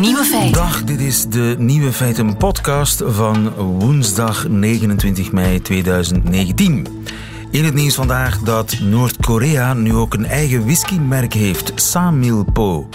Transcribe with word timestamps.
Nieuwe 0.00 0.24
feiten. 0.24 0.52
Dag, 0.52 0.84
dit 0.84 1.00
is 1.00 1.26
de 1.28 1.54
Nieuwe 1.58 1.92
Feiten 1.92 2.36
podcast 2.36 3.02
van 3.06 3.50
woensdag 3.54 4.48
29 4.48 5.32
mei 5.32 5.62
2019. 5.62 6.86
In 7.50 7.64
het 7.64 7.74
nieuws 7.74 7.94
vandaag 7.94 8.38
dat 8.38 8.78
Noord-Korea 8.80 9.74
nu 9.74 9.94
ook 9.94 10.14
een 10.14 10.26
eigen 10.26 10.64
whiskymerk 10.64 11.32
heeft, 11.32 11.72
Samilpo. 11.74 12.88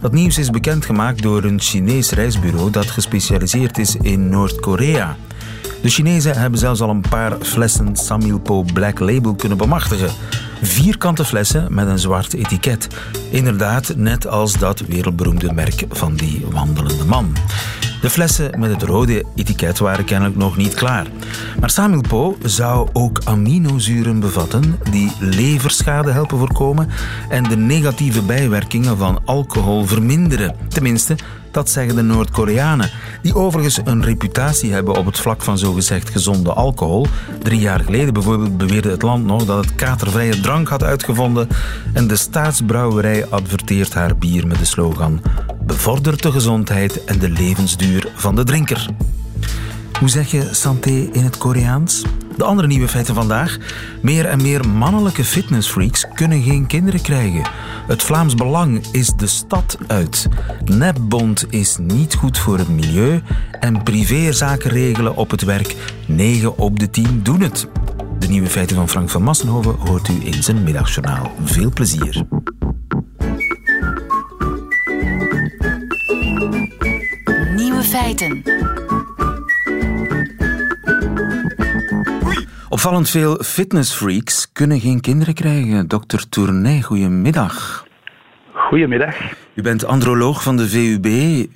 Dat 0.00 0.12
nieuws 0.12 0.38
is 0.38 0.50
bekendgemaakt 0.50 1.22
door 1.22 1.44
een 1.44 1.60
Chinees 1.60 2.10
reisbureau 2.10 2.70
dat 2.70 2.86
gespecialiseerd 2.90 3.78
is 3.78 3.96
in 3.96 4.28
Noord-Korea. 4.28 5.16
De 5.82 5.88
Chinezen 5.88 6.38
hebben 6.38 6.58
zelfs 6.58 6.80
al 6.80 6.90
een 6.90 7.08
paar 7.08 7.36
flessen 7.40 7.96
Samilpo 7.96 8.62
Black 8.72 8.98
Label 8.98 9.34
kunnen 9.34 9.58
bemachtigen. 9.58 10.10
Vierkante 10.62 11.24
flessen 11.24 11.74
met 11.74 11.86
een 11.86 11.98
zwart 11.98 12.34
etiket. 12.34 12.88
Inderdaad, 13.30 13.96
net 13.96 14.26
als 14.26 14.58
dat 14.58 14.80
wereldberoemde 14.80 15.52
merk 15.52 15.84
van 15.88 16.14
die 16.14 16.46
wandelende 16.50 17.04
man. 17.04 17.36
De 18.06 18.12
flessen 18.12 18.60
met 18.60 18.70
het 18.70 18.82
rode 18.82 19.24
etiket 19.34 19.78
waren 19.78 20.04
kennelijk 20.04 20.36
nog 20.36 20.56
niet 20.56 20.74
klaar. 20.74 21.06
Maar 21.60 21.70
Samilpo 21.70 22.36
zou 22.42 22.88
ook 22.92 23.20
aminozuren 23.24 24.20
bevatten 24.20 24.78
die 24.90 25.12
leverschade 25.20 26.10
helpen 26.10 26.38
voorkomen 26.38 26.88
en 27.28 27.42
de 27.42 27.56
negatieve 27.56 28.22
bijwerkingen 28.22 28.96
van 28.96 29.20
alcohol 29.24 29.84
verminderen. 29.84 30.56
Tenminste, 30.68 31.16
dat 31.50 31.70
zeggen 31.70 31.94
de 31.96 32.02
Noord-Koreanen, 32.02 32.90
die 33.22 33.34
overigens 33.34 33.80
een 33.84 34.04
reputatie 34.04 34.72
hebben 34.72 34.96
op 34.96 35.06
het 35.06 35.18
vlak 35.18 35.42
van 35.42 35.58
zogezegd 35.58 36.10
gezonde 36.10 36.52
alcohol. 36.52 37.06
Drie 37.42 37.60
jaar 37.60 37.80
geleden 37.80 38.12
bijvoorbeeld 38.12 38.56
beweerde 38.56 38.90
het 38.90 39.02
land 39.02 39.24
nog 39.24 39.44
dat 39.44 39.64
het 39.64 39.74
katervrije 39.74 40.40
drank 40.40 40.68
had 40.68 40.82
uitgevonden 40.82 41.48
en 41.92 42.06
de 42.06 42.16
staatsbrouwerij 42.16 43.26
adverteert 43.26 43.94
haar 43.94 44.16
bier 44.16 44.46
met 44.46 44.58
de 44.58 44.64
slogan 44.64 45.20
bevordert 45.66 46.22
de 46.22 46.32
gezondheid 46.32 47.04
en 47.04 47.18
de 47.18 47.28
levensduur 47.28 47.95
van 48.14 48.34
de 48.34 48.44
drinker. 48.44 48.88
Hoe 49.98 50.08
zeg 50.08 50.30
je 50.30 50.48
santé 50.50 51.08
in 51.12 51.24
het 51.24 51.38
Koreaans? 51.38 52.02
De 52.36 52.44
andere 52.44 52.68
nieuwe 52.68 52.88
feiten 52.88 53.14
vandaag. 53.14 53.58
Meer 54.02 54.26
en 54.26 54.42
meer 54.42 54.68
mannelijke 54.68 55.24
fitnessfreaks 55.24 56.06
kunnen 56.14 56.42
geen 56.42 56.66
kinderen 56.66 57.00
krijgen. 57.00 57.42
Het 57.86 58.02
Vlaams 58.02 58.34
Belang 58.34 58.86
is 58.92 59.12
de 59.16 59.26
stad 59.26 59.78
uit. 59.86 60.28
Nepbond 60.64 61.46
is 61.50 61.76
niet 61.80 62.14
goed 62.14 62.38
voor 62.38 62.58
het 62.58 62.68
milieu. 62.68 63.22
En 63.60 63.82
privézaken 63.82 64.70
regelen 64.70 65.16
op 65.16 65.30
het 65.30 65.42
werk. 65.42 65.76
9 66.06 66.58
op 66.58 66.78
de 66.78 66.90
10 66.90 67.20
doen 67.22 67.40
het. 67.40 67.68
De 68.18 68.28
nieuwe 68.28 68.48
feiten 68.48 68.76
van 68.76 68.88
Frank 68.88 69.10
van 69.10 69.22
Massenhoven 69.22 69.74
hoort 69.78 70.08
u 70.08 70.26
in 70.26 70.42
zijn 70.42 70.62
middagjournaal. 70.62 71.32
Veel 71.44 71.70
plezier. 71.70 72.26
Feiten. 77.96 78.42
Opvallend 82.68 83.10
veel 83.10 83.42
fitnessfreaks 83.42 84.52
kunnen 84.52 84.80
geen 84.80 85.00
kinderen 85.00 85.34
krijgen. 85.34 85.88
Dokter 85.88 86.28
Tournay, 86.28 86.80
goedemiddag. 86.82 87.84
Goedemiddag. 88.52 89.16
U 89.54 89.62
bent 89.62 89.86
androloog 89.86 90.42
van 90.42 90.56
de 90.56 90.68
VUB. 90.68 91.06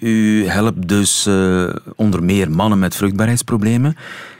U 0.00 0.46
helpt 0.46 0.88
dus 0.88 1.26
uh, 1.26 1.74
onder 1.96 2.22
meer 2.22 2.50
mannen 2.50 2.78
met 2.78 2.96
vruchtbaarheidsproblemen. 2.96 3.96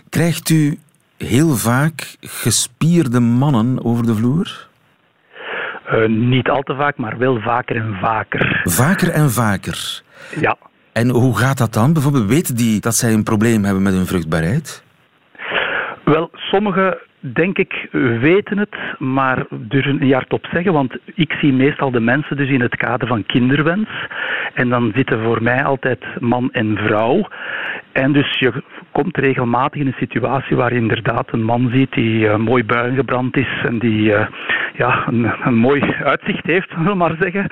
Krijgt 0.09 0.49
u 0.49 0.79
heel 1.19 1.49
vaak 1.49 2.17
gespierde 2.21 3.21
mannen 3.21 3.85
over 3.85 4.07
de 4.07 4.15
vloer? 4.15 4.69
Uh, 5.93 6.09
niet 6.09 6.49
al 6.49 6.63
te 6.63 6.75
vaak, 6.75 6.97
maar 6.97 7.19
wel 7.19 7.41
vaker 7.41 7.77
en 7.77 7.99
vaker. 8.01 8.61
Vaker 8.65 9.11
en 9.11 9.31
vaker? 9.31 10.03
Ja. 10.41 10.57
En 10.93 11.09
hoe 11.09 11.39
gaat 11.39 11.59
dat 11.59 11.73
dan? 11.73 11.93
Bijvoorbeeld 11.93 12.29
weten 12.29 12.57
die 12.57 12.81
dat 12.81 12.95
zij 12.95 13.13
een 13.13 13.23
probleem 13.23 13.65
hebben 13.65 13.83
met 13.83 13.93
hun 13.93 14.07
vruchtbaarheid? 14.07 14.85
Wel, 16.05 16.31
sommigen, 16.33 16.99
denk 17.21 17.59
ik, 17.59 17.89
weten 18.21 18.59
het, 18.59 18.77
maar 18.99 19.47
durven 19.51 19.99
niet 19.99 20.13
hardop 20.13 20.47
zeggen. 20.53 20.73
Want 20.73 20.97
ik 21.15 21.33
zie 21.33 21.53
meestal 21.53 21.91
de 21.91 22.01
mensen 22.01 22.37
dus 22.37 22.49
in 22.49 22.61
het 22.61 22.77
kader 22.77 23.09
van 23.09 23.27
kinderwens. 23.27 23.89
En 24.55 24.69
dan 24.69 24.93
zitten 24.95 25.23
voor 25.23 25.43
mij 25.43 25.65
altijd 25.65 26.05
man 26.21 26.53
en 26.53 26.77
vrouw. 26.77 27.29
En 27.93 28.13
dus 28.13 28.39
je 28.39 28.53
komt 28.93 29.17
regelmatig 29.17 29.81
in 29.81 29.87
een 29.87 29.95
situatie 29.99 30.57
waar 30.57 30.73
inderdaad 30.73 31.33
een 31.33 31.43
man 31.43 31.71
ziet 31.73 31.93
die 31.93 32.25
uh, 32.25 32.37
mooi 32.37 32.65
bruin 32.65 32.95
gebrand 32.95 33.37
is 33.37 33.63
en 33.65 33.79
die 33.79 34.11
uh, 34.11 34.27
ja, 34.75 35.07
een, 35.07 35.55
mooi 35.55 35.95
uitzicht 36.05 36.47
heeft, 36.47 36.71
zullen 36.83 36.97
maar 36.97 37.17
zeggen. 37.19 37.47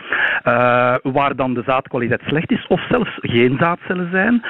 Uh, 0.45 1.13
waar 1.13 1.37
dan 1.37 1.55
de 1.55 1.63
zaadkwaliteit 1.67 2.23
slecht 2.27 2.51
is 2.51 2.67
of 2.67 2.87
zelfs 2.89 3.11
geen 3.21 3.57
zaadcellen 3.61 4.09
zijn. 4.11 4.43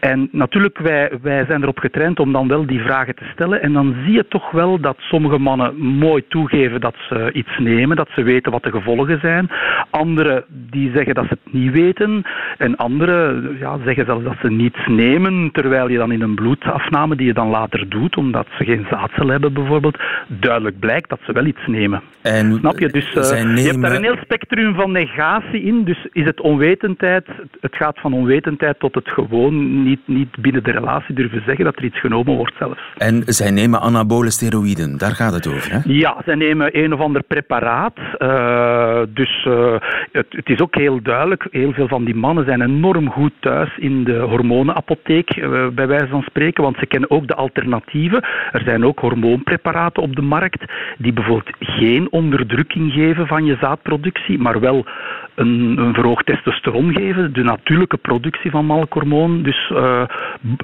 En 0.00 0.28
natuurlijk, 0.32 0.78
wij, 0.78 1.10
wij 1.22 1.44
zijn 1.44 1.62
erop 1.62 1.78
getraind 1.78 2.20
om 2.20 2.32
dan 2.32 2.48
wel 2.48 2.66
die 2.66 2.80
vragen 2.80 3.14
te 3.14 3.30
stellen. 3.32 3.62
En 3.62 3.72
dan 3.72 3.96
zie 4.04 4.12
je 4.12 4.28
toch 4.28 4.50
wel 4.50 4.61
dat 4.80 4.96
sommige 4.98 5.38
mannen 5.38 5.76
mooi 5.76 6.24
toegeven 6.28 6.80
dat 6.80 6.94
ze 7.08 7.32
iets 7.32 7.58
nemen, 7.58 7.96
dat 7.96 8.08
ze 8.14 8.22
weten 8.22 8.52
wat 8.52 8.62
de 8.62 8.70
gevolgen 8.70 9.18
zijn. 9.20 9.50
Anderen 9.90 10.44
die 10.48 10.90
zeggen 10.94 11.14
dat 11.14 11.24
ze 11.24 11.36
het 11.42 11.52
niet 11.52 11.72
weten. 11.72 12.22
En 12.58 12.76
anderen 12.76 13.56
ja, 13.58 13.78
zeggen 13.84 14.04
zelfs 14.04 14.24
dat 14.24 14.36
ze 14.40 14.50
niets 14.50 14.86
nemen, 14.86 15.50
terwijl 15.52 15.88
je 15.88 15.98
dan 15.98 16.12
in 16.12 16.22
een 16.22 16.34
bloedafname 16.34 17.16
die 17.16 17.26
je 17.26 17.34
dan 17.34 17.48
later 17.48 17.88
doet, 17.88 18.16
omdat 18.16 18.46
ze 18.58 18.64
geen 18.64 18.86
zaadcel 18.90 19.28
hebben 19.28 19.52
bijvoorbeeld, 19.52 19.98
duidelijk 20.26 20.78
blijkt 20.78 21.08
dat 21.08 21.20
ze 21.26 21.32
wel 21.32 21.44
iets 21.44 21.66
nemen. 21.66 22.02
En 22.22 22.56
Snap 22.58 22.78
je? 22.78 22.88
Dus 22.88 23.14
uh, 23.14 23.30
nemen... 23.30 23.56
je 23.56 23.68
hebt 23.68 23.82
daar 23.82 23.94
een 23.94 24.02
heel 24.02 24.22
spectrum 24.22 24.74
van 24.74 24.92
negatie 24.92 25.62
in. 25.62 25.84
Dus 25.84 26.06
is 26.12 26.24
het 26.24 26.40
onwetendheid, 26.40 27.26
het 27.60 27.76
gaat 27.76 28.00
van 28.00 28.12
onwetendheid 28.12 28.78
tot 28.78 28.94
het 28.94 29.08
gewoon 29.08 29.82
niet, 29.82 30.00
niet 30.04 30.36
binnen 30.38 30.64
de 30.64 30.70
relatie 30.70 31.14
durven 31.14 31.42
zeggen 31.46 31.64
dat 31.64 31.76
er 31.76 31.84
iets 31.84 32.00
genomen 32.00 32.36
wordt 32.36 32.54
zelfs. 32.58 32.80
En 32.96 33.22
zij 33.26 33.50
nemen 33.50 33.80
anabole 33.80 34.30
steroïden, 34.30 34.51
daar 34.96 35.14
gaat 35.14 35.32
het 35.32 35.46
over, 35.46 35.72
hè? 35.72 35.78
Ja, 35.84 36.16
zij 36.24 36.34
nemen 36.34 36.78
een 36.78 36.92
of 36.92 37.00
ander 37.00 37.22
preparaat. 37.22 37.98
Uh, 38.18 39.00
dus 39.08 39.44
uh, 39.48 39.74
het, 40.12 40.26
het, 40.28 40.48
is 40.48 40.60
ook 40.60 40.74
heel 40.74 41.02
duidelijk, 41.02 41.46
heel 41.50 41.72
veel 41.72 41.88
van 41.88 42.04
die 42.04 42.14
mannen 42.14 42.44
zijn 42.44 42.62
enorm 42.62 43.10
goed 43.10 43.32
thuis 43.40 43.78
in 43.78 44.04
de 44.04 44.18
hormonenapotheek, 44.18 45.36
uh, 45.36 45.68
bij 45.68 45.86
wijze 45.86 46.06
van 46.06 46.22
spreken, 46.22 46.62
want 46.62 46.76
ze 46.78 46.86
kennen 46.86 47.10
ook 47.10 47.26
de 47.26 47.34
alternatieven. 47.34 48.24
Er 48.52 48.62
zijn 48.64 48.84
ook 48.84 48.98
hormoonpreparaten 48.98 50.02
op 50.02 50.16
de 50.16 50.22
markt 50.22 50.64
die 50.98 51.12
bijvoorbeeld 51.12 51.56
geen 51.58 52.10
onderdrukking 52.10 52.92
geven 52.92 53.26
van 53.26 53.44
je 53.44 53.56
zaadproductie, 53.60 54.38
maar 54.38 54.60
wel 54.60 54.86
een, 55.34 55.78
een 55.78 55.94
verhoogd 55.94 56.26
testosteron 56.26 56.92
geven, 56.92 57.32
de 57.32 57.42
natuurlijke 57.42 57.96
productie 57.96 58.50
van 58.50 58.66
melkhormoon, 58.66 59.42
dus 59.42 59.70
uh, 59.72 60.02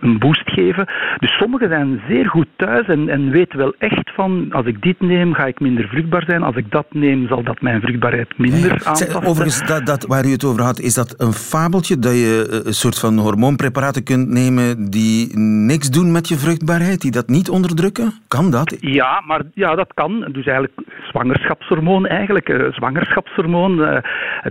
een 0.00 0.18
boost 0.18 0.50
geven. 0.50 0.86
Dus 1.18 1.36
sommigen 1.36 1.68
zijn 1.68 2.02
zeer 2.08 2.28
goed 2.28 2.46
thuis 2.56 2.86
en, 2.86 3.08
en 3.08 3.30
weten 3.30 3.58
wel 3.58 3.74
echt 3.78 4.10
van, 4.14 4.46
als 4.50 4.66
ik 4.66 4.82
dit 4.82 5.00
neem, 5.00 5.34
ga 5.34 5.46
ik 5.46 5.60
minder 5.60 5.88
vruchtbaar 5.88 6.24
zijn. 6.26 6.42
Als 6.42 6.56
ik 6.56 6.70
dat 6.70 6.86
neem, 6.92 7.26
zal 7.28 7.42
dat 7.42 7.60
mijn 7.60 7.80
vruchtbaarheid 7.80 8.38
minder 8.38 8.70
aantasten. 8.70 9.24
Overigens, 9.24 9.66
dat, 9.66 9.86
dat, 9.86 10.06
waar 10.06 10.24
u 10.24 10.30
het 10.30 10.44
over 10.44 10.62
had, 10.62 10.80
is 10.80 10.94
dat 10.94 11.14
een 11.16 11.32
fabeltje 11.32 11.98
dat 11.98 12.12
je 12.12 12.62
een 12.64 12.74
soort 12.74 12.98
van 12.98 13.18
hormoonpreparaten 13.18 14.04
kunt 14.04 14.28
nemen 14.28 14.90
die 14.90 15.38
niks 15.38 15.90
doen 15.90 16.12
met 16.12 16.28
je 16.28 16.34
vruchtbaarheid, 16.34 17.00
die 17.00 17.10
dat 17.10 17.28
niet 17.28 17.50
onderdrukken? 17.50 18.12
Kan 18.28 18.50
dat? 18.50 18.76
Ja, 18.80 19.22
maar 19.26 19.42
ja, 19.54 19.74
dat 19.74 19.94
kan. 19.94 20.28
Dus 20.32 20.46
eigenlijk 20.46 20.74
zwangerschapshormoon 21.08 22.06
eigenlijk, 22.06 22.48
uh, 22.48 22.72
zwangerschapshormoon, 22.72 24.02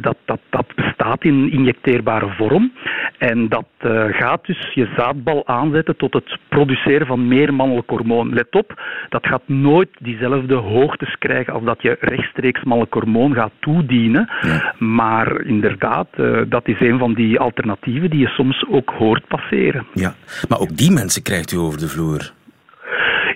dat, 0.07 0.17
dat, 0.25 0.39
dat 0.49 0.75
bestaat 0.75 1.23
in 1.23 1.51
injecteerbare 1.51 2.33
vorm. 2.37 2.73
En 3.17 3.49
dat 3.49 3.67
uh, 3.81 4.03
gaat 4.09 4.45
dus 4.45 4.73
je 4.73 4.87
zaadbal 4.97 5.47
aanzetten 5.47 5.97
tot 5.97 6.13
het 6.13 6.37
produceren 6.49 7.07
van 7.07 7.27
meer 7.27 7.53
mannelijk 7.53 7.89
hormoon. 7.89 8.33
Let 8.33 8.55
op, 8.55 8.81
dat 9.09 9.25
gaat 9.25 9.47
nooit 9.47 9.89
diezelfde 9.99 10.55
hoogtes 10.55 11.17
krijgen 11.17 11.53
als 11.53 11.63
dat 11.63 11.81
je 11.81 11.97
rechtstreeks 11.99 12.63
mannelijk 12.63 12.93
hormoon 12.93 13.33
gaat 13.33 13.51
toedienen. 13.59 14.29
Ja. 14.41 14.73
Maar 14.77 15.41
inderdaad, 15.41 16.07
uh, 16.17 16.41
dat 16.49 16.67
is 16.67 16.79
een 16.79 16.99
van 16.99 17.13
die 17.13 17.39
alternatieven 17.39 18.09
die 18.09 18.19
je 18.19 18.27
soms 18.27 18.65
ook 18.69 18.89
hoort 18.89 19.27
passeren. 19.27 19.85
Ja, 19.93 20.15
maar 20.49 20.59
ook 20.59 20.77
die 20.77 20.91
mensen 20.91 21.23
krijgt 21.23 21.51
u 21.51 21.57
over 21.57 21.79
de 21.79 21.87
vloer. 21.87 22.35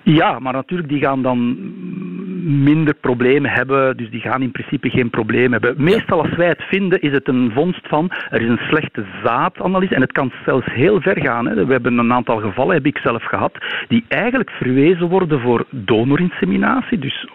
Ja, 0.03 0.39
maar 0.39 0.53
natuurlijk, 0.53 0.89
die 0.89 0.99
gaan 0.99 1.21
dan 1.21 1.57
minder 2.43 2.93
problemen 2.93 3.51
hebben, 3.51 3.97
dus 3.97 4.09
die 4.09 4.21
gaan 4.21 4.41
in 4.41 4.51
principe 4.51 4.89
geen 4.89 5.09
probleem 5.09 5.51
hebben. 5.51 5.73
Meestal 5.77 6.21
als 6.21 6.35
wij 6.35 6.47
het 6.47 6.63
vinden, 6.63 7.01
is 7.01 7.11
het 7.11 7.27
een 7.27 7.51
vondst 7.53 7.87
van 7.87 8.11
er 8.29 8.41
is 8.41 8.49
een 8.49 8.67
slechte 8.67 9.05
zaadanalyse 9.23 9.95
en 9.95 10.01
het 10.01 10.11
kan 10.11 10.31
zelfs 10.45 10.73
heel 10.73 11.01
ver 11.01 11.21
gaan. 11.21 11.47
Hè. 11.47 11.65
We 11.65 11.71
hebben 11.71 11.97
een 11.97 12.13
aantal 12.13 12.37
gevallen, 12.39 12.75
heb 12.75 12.85
ik 12.85 12.97
zelf 12.97 13.23
gehad, 13.23 13.57
die 13.87 14.05
eigenlijk 14.07 14.49
verwezen 14.49 15.09
worden 15.09 15.39
voor 15.39 15.65
donorinseminatie, 15.69 16.99
dus 16.99 17.27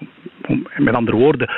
om 0.46 0.66
met 0.76 0.94
andere 0.94 1.16
woorden 1.16 1.50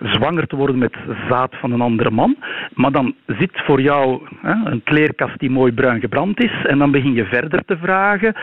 zwanger 0.00 0.46
te 0.46 0.56
worden 0.56 0.78
met 0.78 0.96
zaad 1.28 1.56
van 1.56 1.72
een 1.72 1.80
andere 1.80 2.10
man. 2.10 2.36
Maar 2.74 2.92
dan 2.92 3.14
zit 3.26 3.62
voor 3.64 3.80
jou 3.80 4.20
hè, 4.40 4.70
een 4.70 4.82
kleerkast 4.82 5.38
die 5.38 5.50
mooi 5.50 5.72
bruin 5.72 6.00
gebrand 6.00 6.42
is 6.42 6.64
en 6.64 6.78
dan 6.78 6.90
begin 6.90 7.12
je 7.12 7.24
verder 7.24 7.64
te 7.64 7.76
vragen 7.76 8.34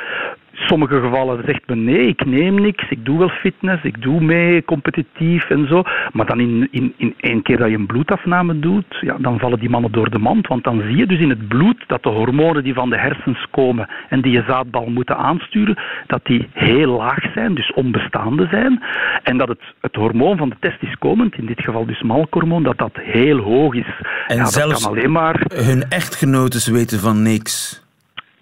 sommige 0.54 1.00
gevallen 1.00 1.44
zegt 1.46 1.68
men 1.68 1.84
nee, 1.84 2.08
ik 2.08 2.26
neem 2.26 2.62
niks, 2.62 2.90
ik 2.90 3.06
doe 3.06 3.20
wel 3.20 3.30
fitness, 3.30 3.84
ik 3.84 4.02
doe 4.02 4.22
mee 4.22 4.66
competitief 4.66 5.50
en 5.50 5.68
zo. 5.68 5.84
Maar 6.14 6.26
dan 6.26 6.40
in, 6.40 6.68
in, 6.72 6.94
in 6.98 7.14
één 7.20 7.42
keer 7.42 7.58
dat 7.58 7.70
je 7.70 7.76
een 7.76 7.86
bloedafname 7.86 8.60
doet, 8.60 8.98
ja, 9.02 9.16
dan 9.20 9.40
vallen 9.40 9.60
die 9.60 9.70
mannen 9.70 9.92
door 9.92 10.10
de 10.10 10.20
mand. 10.20 10.48
Want 10.48 10.64
dan 10.64 10.82
zie 10.82 10.98
je 10.98 11.06
dus 11.06 11.20
in 11.20 11.30
het 11.30 11.48
bloed 11.48 11.84
dat 11.88 12.04
de 12.04 12.10
hormonen 12.10 12.64
die 12.64 12.74
van 12.74 12.90
de 12.90 12.98
hersens 12.98 13.48
komen 13.52 13.90
en 14.10 14.22
die 14.22 14.32
je 14.32 14.44
zaadbal 14.48 14.86
moeten 14.86 15.18
aansturen, 15.18 15.78
dat 16.08 16.26
die 16.26 16.48
heel 16.54 16.98
laag 16.98 17.32
zijn, 17.34 17.56
dus 17.56 17.74
onbestaande 17.74 18.48
zijn. 18.48 18.84
En 19.24 19.38
dat 19.38 19.48
het, 19.48 19.62
het 19.82 19.96
hormoon 19.96 20.38
van 20.38 20.50
de 20.50 20.58
testis 20.60 20.96
komend, 20.96 21.36
in 21.36 21.46
dit 21.46 21.62
geval 21.62 21.86
dus 21.86 22.02
melkhormoon, 22.02 22.64
dat 22.64 22.78
dat 22.78 22.92
heel 22.94 23.38
hoog 23.38 23.74
is. 23.74 24.02
En 24.28 24.38
ja, 24.38 24.46
zelfs 24.46 24.74
dat 24.74 24.82
kan 24.82 24.92
alleen 24.92 25.12
maar... 25.12 25.42
hun 25.56 25.84
echtgenotes 25.90 26.68
weten 26.68 27.00
van 27.00 27.22
niks. 27.22 27.83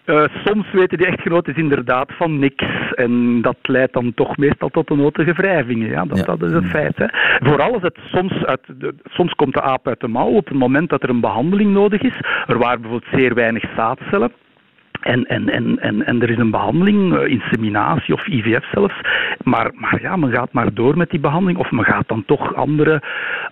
Uh, 0.06 0.24
soms 0.46 0.72
weten 0.72 0.98
die 0.98 1.08
echtgenoten 1.08 1.56
inderdaad 1.56 2.12
van 2.18 2.40
niks. 2.40 2.66
En 2.94 3.42
dat 3.42 3.58
leidt 3.62 3.94
dan 3.94 4.14
toch 4.14 4.38
meestal 4.38 4.70
tot 4.70 4.90
een 4.90 4.98
notige 4.98 5.34
wrijvingen. 5.34 5.90
Ja, 5.90 6.06
dat, 6.06 6.18
ja. 6.18 6.24
dat 6.24 6.42
is 6.42 6.52
het 6.52 6.66
feit. 6.66 6.98
Hè. 6.98 7.06
Vooral 7.40 7.74
als 7.74 7.82
het 7.82 7.98
soms, 8.12 8.46
uit 8.46 8.62
de, 8.78 8.94
soms 9.04 9.34
komt 9.34 9.54
de 9.54 9.62
aap 9.62 9.88
uit 9.88 10.00
de 10.00 10.08
mouw 10.08 10.30
op 10.30 10.48
het 10.48 10.58
moment 10.58 10.90
dat 10.90 11.04
er 11.04 11.10
een 11.10 11.20
behandeling 11.20 11.74
nodig 11.74 12.02
is. 12.02 12.20
Er 12.48 12.58
waren 12.58 12.82
bijvoorbeeld 12.82 13.12
zeer 13.14 13.34
weinig 13.34 13.64
zaadcellen. 13.76 14.32
En, 15.02 15.26
en, 15.26 15.50
en, 15.50 15.80
en, 15.80 16.06
en 16.06 16.22
er 16.22 16.30
is 16.30 16.38
een 16.38 16.52
behandeling, 16.52 17.14
uh, 17.14 17.28
inseminatie 17.28 18.14
of 18.14 18.28
IVF 18.28 18.70
zelfs. 18.72 19.02
Maar, 19.44 19.72
maar 19.76 20.02
ja, 20.02 20.16
men 20.16 20.32
gaat 20.32 20.54
maar 20.54 20.74
door 20.74 20.98
met 20.98 21.10
die 21.10 21.20
behandeling. 21.20 21.60
Of 21.60 21.72
men 21.72 21.86
gaat 21.86 22.08
dan 22.08 22.26
toch 22.26 22.56
andere 22.56 23.02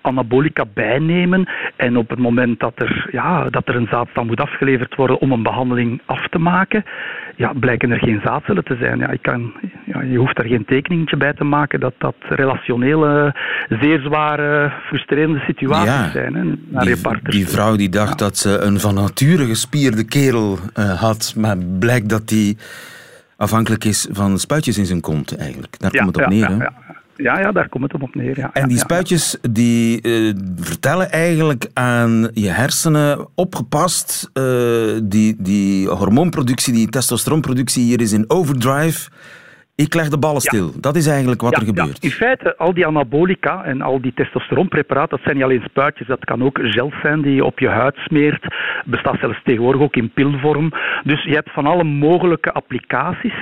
anabolica 0.02 0.66
bijnemen. 0.74 1.50
En 1.76 1.98
op 1.98 2.10
het 2.10 2.20
moment 2.20 2.60
dat 2.60 2.74
er, 2.76 3.08
ja, 3.12 3.50
dat 3.50 3.68
er 3.68 3.76
een 3.76 3.88
zaadstand 3.92 4.28
moet 4.28 4.42
afgeleverd 4.42 4.96
worden 4.96 5.20
om 5.20 5.32
een 5.32 5.44
behandeling 5.44 6.02
af 6.06 6.28
te 6.28 6.38
maken, 6.38 6.84
ja, 7.36 7.54
blijken 7.54 7.92
er 7.92 8.00
geen 8.00 8.22
zaadcellen 8.24 8.64
te 8.64 8.78
zijn. 8.80 9.00
Ja, 9.00 9.10
ik 9.10 9.22
kan, 9.22 9.54
ja, 9.86 10.02
je 10.02 10.18
hoeft 10.18 10.36
daar 10.36 10.46
geen 10.46 10.66
tekeningetje 10.66 11.18
bij 11.18 11.34
te 11.34 11.44
maken 11.44 11.80
dat 11.80 11.94
dat 11.98 12.16
relationele, 12.20 13.36
zeer 13.82 14.00
zware, 14.00 14.72
frustrerende 14.86 15.40
situaties 15.40 15.90
ja, 15.90 16.10
zijn. 16.10 16.34
Hè, 16.34 16.44
naar 16.44 16.84
die, 16.84 16.96
je 16.96 17.02
partner. 17.02 17.32
die 17.32 17.48
vrouw 17.48 17.76
die 17.76 17.90
dacht 17.90 18.20
ja. 18.20 18.26
dat 18.26 18.38
ze 18.38 18.60
een 18.60 18.80
van 18.80 18.94
nature 18.94 19.46
gespierde 19.46 20.06
kerel 20.06 20.58
uh, 20.80 21.02
had, 21.02 21.34
maar 21.38 21.58
blijkt 21.80 22.10
dat 22.10 22.28
die 22.28 22.58
afhankelijk 23.40 23.84
is 23.84 24.08
van 24.12 24.40
spuitjes 24.40 24.78
in 24.78 24.86
zijn 24.86 25.02
kont 25.02 25.36
eigenlijk. 25.36 25.80
Daar 25.80 25.94
ja, 25.94 26.04
komt 26.04 26.16
het 26.16 26.26
op 26.26 26.32
neer. 26.32 26.50
Ja, 26.50 26.58
ja, 26.58 26.74
ja, 27.16 27.40
ja, 27.40 27.52
daar 27.52 27.70
komt 27.70 27.92
het 27.92 28.02
op 28.02 28.16
neer. 28.16 28.38
Ja. 28.38 28.50
En 28.54 28.68
die 28.68 28.78
spuitjes 28.78 29.38
die 29.52 30.08
uh, 30.08 30.34
vertellen 30.56 31.12
eigenlijk 31.12 31.70
aan 31.74 32.30
je 32.34 32.50
hersenen 32.50 33.28
opgepast, 33.36 34.30
uh, 34.34 35.00
die, 35.04 35.36
die 35.40 35.88
hormoonproductie, 35.88 36.74
die 36.74 36.90
testosteronproductie 36.90 37.84
hier 37.84 38.02
is 38.02 38.12
in 38.12 38.26
overdrive. 38.28 39.10
Ik 39.86 39.94
leg 39.94 40.10
de 40.10 40.18
ballen 40.18 40.42
stil. 40.42 40.66
Ja. 40.66 40.80
Dat 40.80 40.96
is 40.96 41.08
eigenlijk 41.08 41.42
wat 41.42 41.52
ja, 41.52 41.60
er 41.60 41.66
gebeurt. 41.66 41.98
Ja. 42.02 42.10
In 42.10 42.16
feite, 42.16 42.58
al 42.58 42.74
die 42.74 42.86
anabolica 42.86 43.64
en 43.64 43.82
al 43.82 44.02
die 44.02 44.14
testosteronpreparaten, 44.14 45.10
dat 45.10 45.20
zijn 45.24 45.36
niet 45.36 45.44
alleen 45.44 45.64
spuitjes, 45.66 46.08
dat 46.08 46.26
kan 46.26 46.44
ook 46.44 46.60
gel 46.62 46.92
zijn 47.02 47.22
die 47.22 47.36
je 47.36 47.46
op 47.46 47.60
je 47.60 47.68
huid 47.68 47.96
smeert. 47.96 48.56
Bestaat 48.86 49.20
zelfs 49.20 49.42
tegenwoordig 49.44 49.82
ook 49.82 49.96
in 49.96 50.12
pilvorm. 50.14 50.72
Dus 51.04 51.24
je 51.24 51.34
hebt 51.34 51.52
van 51.52 51.66
alle 51.66 51.84
mogelijke 51.84 52.52
applicaties, 52.52 53.34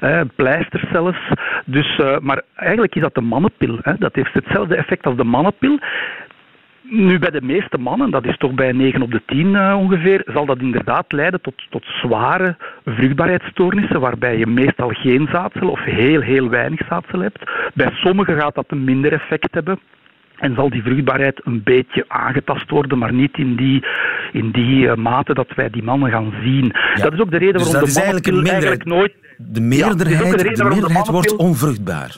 eh, 0.00 0.20
pleisters 0.34 0.90
zelfs. 0.92 1.18
Dus, 1.64 1.98
uh, 1.98 2.18
maar 2.18 2.42
eigenlijk 2.54 2.94
is 2.94 3.02
dat 3.02 3.14
de 3.14 3.20
mannenpil. 3.20 3.78
Hè. 3.82 3.92
Dat 3.98 4.14
heeft 4.14 4.34
hetzelfde 4.34 4.76
effect 4.76 5.06
als 5.06 5.16
de 5.16 5.24
mannenpil. 5.24 5.78
Nu, 6.90 7.18
bij 7.18 7.30
de 7.30 7.42
meeste 7.42 7.78
mannen, 7.78 8.10
dat 8.10 8.26
is 8.26 8.36
toch 8.36 8.52
bij 8.52 8.72
9 8.72 9.02
op 9.02 9.10
de 9.10 9.22
10 9.26 9.46
uh, 9.46 9.76
ongeveer, 9.78 10.22
zal 10.26 10.46
dat 10.46 10.58
inderdaad 10.58 11.12
leiden 11.12 11.40
tot, 11.40 11.54
tot 11.70 11.84
zware 11.84 12.56
vruchtbaarheidsstoornissen, 12.84 14.00
waarbij 14.00 14.38
je 14.38 14.46
meestal 14.46 14.88
geen 14.88 15.28
zaadcel 15.32 15.68
of 15.68 15.80
heel, 15.84 16.20
heel 16.20 16.48
weinig 16.48 16.86
zaadcel 16.88 17.20
hebt. 17.20 17.50
Bij 17.74 17.90
sommigen 17.92 18.40
gaat 18.40 18.54
dat 18.54 18.64
een 18.68 18.84
minder 18.84 19.12
effect 19.12 19.54
hebben. 19.54 19.78
En 20.36 20.54
zal 20.54 20.70
die 20.70 20.82
vruchtbaarheid 20.82 21.40
een 21.44 21.62
beetje 21.62 22.04
aangetast 22.08 22.70
worden, 22.70 22.98
maar 22.98 23.12
niet 23.12 23.38
in 23.38 23.56
die, 23.56 23.84
in 24.32 24.50
die 24.50 24.86
uh, 24.86 24.94
mate 24.94 25.34
dat 25.34 25.54
wij 25.54 25.70
die 25.70 25.82
mannen 25.82 26.10
gaan 26.10 26.32
zien. 26.42 26.72
Ja. 26.94 27.02
Dat 27.02 27.12
is 27.12 27.20
ook 27.20 27.30
de 27.30 27.38
reden 27.38 27.52
dus 27.52 27.72
waarom 27.72 27.84
de 27.84 27.90
is 27.90 27.96
eigenlijk, 27.96 28.48
eigenlijk 28.48 28.84
nooit... 28.84 29.14
De 29.36 29.60
meerderheid, 29.60 30.24
ja, 30.24 30.30
de, 30.30 30.36
de 30.36 30.42
reden 30.42 30.68
meerderheid 30.68 31.06
de 31.06 31.12
wordt 31.12 31.36
onvruchtbaar. 31.36 32.16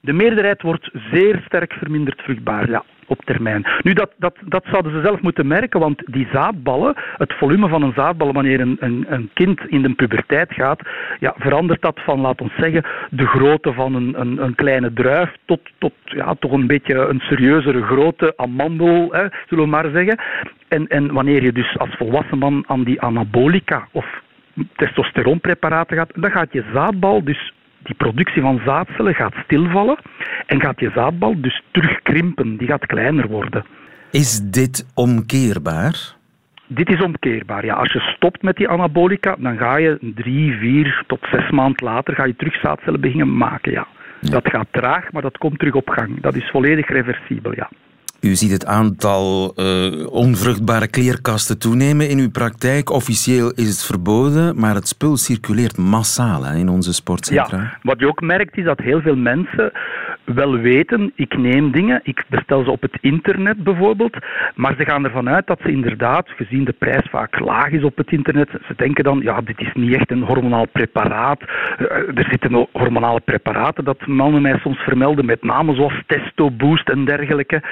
De 0.00 0.12
meerderheid 0.12 0.62
wordt 0.62 0.90
zeer 1.10 1.42
sterk 1.46 1.72
verminderd 1.72 2.20
vruchtbaar, 2.22 2.70
ja 2.70 2.84
op 3.06 3.24
termijn. 3.24 3.66
Nu, 3.82 3.92
dat, 3.92 4.10
dat, 4.18 4.36
dat 4.44 4.64
zouden 4.70 4.92
ze 4.92 5.00
zelf 5.00 5.20
moeten 5.20 5.46
merken, 5.46 5.80
want 5.80 6.02
die 6.06 6.28
zaadballen, 6.32 6.94
het 7.16 7.32
volume 7.32 7.68
van 7.68 7.82
een 7.82 7.92
zaadbal 7.96 8.32
wanneer 8.32 8.60
een, 8.60 8.76
een, 8.80 9.06
een 9.08 9.30
kind 9.34 9.60
in 9.68 9.82
de 9.82 9.94
puberteit 9.94 10.52
gaat, 10.52 10.80
ja, 11.20 11.34
verandert 11.36 11.82
dat 11.82 12.00
van, 12.04 12.20
laten 12.20 12.46
we 12.46 12.52
zeggen, 12.58 12.84
de 13.10 13.26
grootte 13.26 13.72
van 13.72 13.94
een, 13.94 14.20
een, 14.20 14.42
een 14.42 14.54
kleine 14.54 14.92
druif 14.92 15.36
tot, 15.44 15.60
tot 15.78 15.92
ja, 16.04 16.34
toch 16.34 16.52
een 16.52 16.66
beetje 16.66 16.94
een 16.94 17.20
serieuzere 17.20 17.82
grootte 17.82 18.32
amandel, 18.36 19.12
hè, 19.12 19.26
zullen 19.48 19.64
we 19.64 19.70
maar 19.70 19.90
zeggen. 19.90 20.18
En, 20.68 20.86
en 20.86 21.12
wanneer 21.12 21.42
je 21.42 21.52
dus 21.52 21.78
als 21.78 21.96
volwassen 21.96 22.38
man 22.38 22.64
aan 22.66 22.84
die 22.84 23.00
anabolica 23.00 23.88
of 23.92 24.06
testosteronpreparaten 24.76 25.96
gaat, 25.96 26.10
dan 26.14 26.30
gaat 26.30 26.52
je 26.52 26.64
zaadbal 26.72 27.24
dus 27.24 27.52
die 27.86 27.94
productie 27.94 28.42
van 28.42 28.60
zaadcellen 28.64 29.14
gaat 29.14 29.34
stilvallen 29.44 29.98
en 30.46 30.60
gaat 30.60 30.80
je 30.80 30.90
zaadbal 30.94 31.40
dus 31.40 31.62
terugkrimpen. 31.70 32.56
Die 32.56 32.66
gaat 32.66 32.86
kleiner 32.86 33.28
worden. 33.28 33.64
Is 34.10 34.40
dit 34.40 34.86
omkeerbaar? 34.94 36.14
Dit 36.66 36.88
is 36.88 37.02
omkeerbaar. 37.02 37.64
Ja, 37.64 37.74
als 37.74 37.92
je 37.92 38.00
stopt 38.00 38.42
met 38.42 38.56
die 38.56 38.68
anabolica, 38.68 39.36
dan 39.38 39.56
ga 39.56 39.76
je 39.76 39.98
drie, 40.00 40.52
vier 40.52 41.04
tot 41.06 41.26
zes 41.30 41.50
maanden 41.50 41.84
later 41.86 42.14
ga 42.14 42.24
je 42.24 42.36
terug 42.36 42.60
zaadcellen 42.60 43.00
beginnen 43.00 43.36
maken. 43.36 43.72
Ja. 43.72 43.86
ja. 44.20 44.30
Dat 44.30 44.48
gaat 44.48 44.66
traag, 44.70 45.12
maar 45.12 45.22
dat 45.22 45.38
komt 45.38 45.58
terug 45.58 45.74
op 45.74 45.88
gang. 45.88 46.20
Dat 46.20 46.36
is 46.36 46.50
volledig 46.50 46.88
reversibel. 46.88 47.54
Ja. 47.54 47.70
U 48.20 48.34
ziet 48.34 48.50
het 48.50 48.66
aantal 48.66 49.52
uh, 49.56 50.12
onvruchtbare 50.12 50.88
kleerkasten 50.88 51.58
toenemen 51.58 52.08
in 52.08 52.18
uw 52.18 52.30
praktijk. 52.30 52.90
Officieel 52.90 53.52
is 53.54 53.68
het 53.68 53.84
verboden, 53.84 54.60
maar 54.60 54.74
het 54.74 54.88
spul 54.88 55.16
circuleert 55.16 55.76
massaal 55.76 56.46
in 56.46 56.68
onze 56.68 56.92
sportcentra. 56.92 57.56
Ja, 57.56 57.78
wat 57.82 57.98
je 57.98 58.06
ook 58.06 58.20
merkt 58.20 58.56
is 58.56 58.64
dat 58.64 58.78
heel 58.78 59.00
veel 59.00 59.16
mensen 59.16 59.72
wel 60.34 60.58
weten, 60.58 61.12
ik 61.14 61.36
neem 61.36 61.70
dingen, 61.70 62.00
ik 62.02 62.24
bestel 62.28 62.64
ze 62.64 62.70
op 62.70 62.82
het 62.82 62.98
internet 63.00 63.62
bijvoorbeeld, 63.64 64.16
maar 64.54 64.74
ze 64.78 64.84
gaan 64.84 65.04
ervan 65.04 65.28
uit 65.28 65.46
dat 65.46 65.60
ze 65.62 65.70
inderdaad, 65.70 66.28
gezien 66.28 66.64
de 66.64 66.74
prijs 66.78 67.06
vaak 67.10 67.40
laag 67.40 67.70
is 67.70 67.82
op 67.82 67.96
het 67.96 68.12
internet, 68.12 68.48
ze 68.66 68.74
denken 68.76 69.04
dan, 69.04 69.20
ja, 69.22 69.40
dit 69.40 69.60
is 69.60 69.72
niet 69.74 69.94
echt 69.94 70.10
een 70.10 70.22
hormonaal 70.22 70.66
preparaat. 70.66 71.40
Er 72.14 72.26
zitten 72.30 72.66
hormonale 72.72 73.20
preparaten 73.20 73.84
dat 73.84 74.06
mannen 74.06 74.42
mij 74.42 74.58
soms 74.58 74.78
vermelden, 74.78 75.24
met 75.24 75.42
name 75.42 75.74
zoals 75.74 76.02
Testo 76.06 76.50
Boost 76.50 76.88
en 76.88 77.04
dergelijke. 77.04 77.62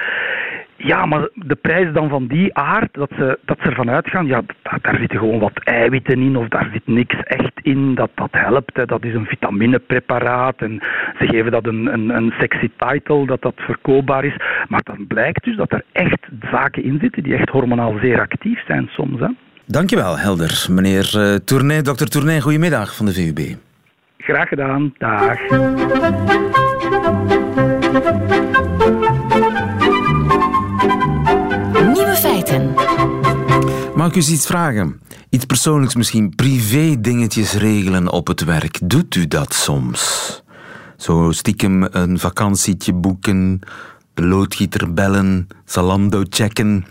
Ja, 0.77 1.05
maar 1.05 1.29
de 1.33 1.55
prijs 1.55 1.93
dan 1.93 2.09
van 2.09 2.27
die 2.27 2.53
aard, 2.53 2.93
dat 2.93 3.09
ze, 3.17 3.39
dat 3.45 3.57
ze 3.61 3.69
ervan 3.69 3.89
uitgaan, 3.89 4.25
ja, 4.25 4.41
daar, 4.61 4.79
daar 4.81 4.97
zitten 4.99 5.19
gewoon 5.19 5.39
wat 5.39 5.59
eiwitten 5.63 6.19
in 6.19 6.37
of 6.37 6.47
daar 6.47 6.69
zit 6.73 6.87
niks 6.87 7.15
echt 7.23 7.59
in, 7.61 7.95
dat 7.95 8.09
dat 8.15 8.29
helpt. 8.31 8.75
Hè. 8.75 8.85
Dat 8.85 9.03
is 9.03 9.13
een 9.13 9.25
vitaminepreparaat 9.25 10.55
en 10.57 10.79
ze 11.19 11.27
geven 11.27 11.51
dat 11.51 11.65
een, 11.65 11.93
een, 11.93 12.09
een 12.09 12.33
sexy 12.39 12.69
title, 12.77 13.25
dat 13.25 13.41
dat 13.41 13.53
verkoopbaar 13.55 14.25
is. 14.25 14.35
Maar 14.67 14.81
dan 14.83 15.07
blijkt 15.07 15.43
dus 15.43 15.55
dat 15.55 15.71
er 15.71 15.83
echt 15.91 16.27
zaken 16.51 16.83
in 16.83 16.97
zitten 17.01 17.23
die 17.23 17.35
echt 17.35 17.49
hormonaal 17.49 17.97
zeer 18.01 18.19
actief 18.19 18.65
zijn 18.65 18.89
soms. 18.91 19.19
Hè. 19.19 19.27
Dankjewel, 19.65 20.17
Helder. 20.17 20.65
Meneer 20.69 21.13
uh, 21.15 21.35
Tournay, 21.35 21.81
dokter 21.81 22.07
Tournay, 22.07 22.39
goedemiddag 22.39 22.95
van 22.95 23.05
de 23.05 23.13
VUB. 23.13 23.39
Graag 24.17 24.47
gedaan, 24.47 24.93
dag. 24.97 25.39
Mag 33.95 34.07
ik 34.07 34.15
u 34.15 34.31
iets 34.31 34.45
vragen? 34.45 34.99
Iets 35.29 35.45
persoonlijks 35.45 35.95
misschien, 35.95 36.35
privé 36.35 36.95
dingetjes 36.99 37.53
regelen 37.53 38.11
op 38.11 38.27
het 38.27 38.43
werk. 38.43 38.79
Doet 38.83 39.15
u 39.15 39.27
dat 39.27 39.53
soms? 39.53 40.43
Zo 40.97 41.31
stiekem 41.31 41.83
een 41.91 42.19
vakantietje 42.19 42.93
boeken, 42.93 43.59
de 44.13 44.25
loodgieter 44.25 44.93
bellen, 44.93 45.47
Zalando 45.65 46.23
checken. 46.29 46.85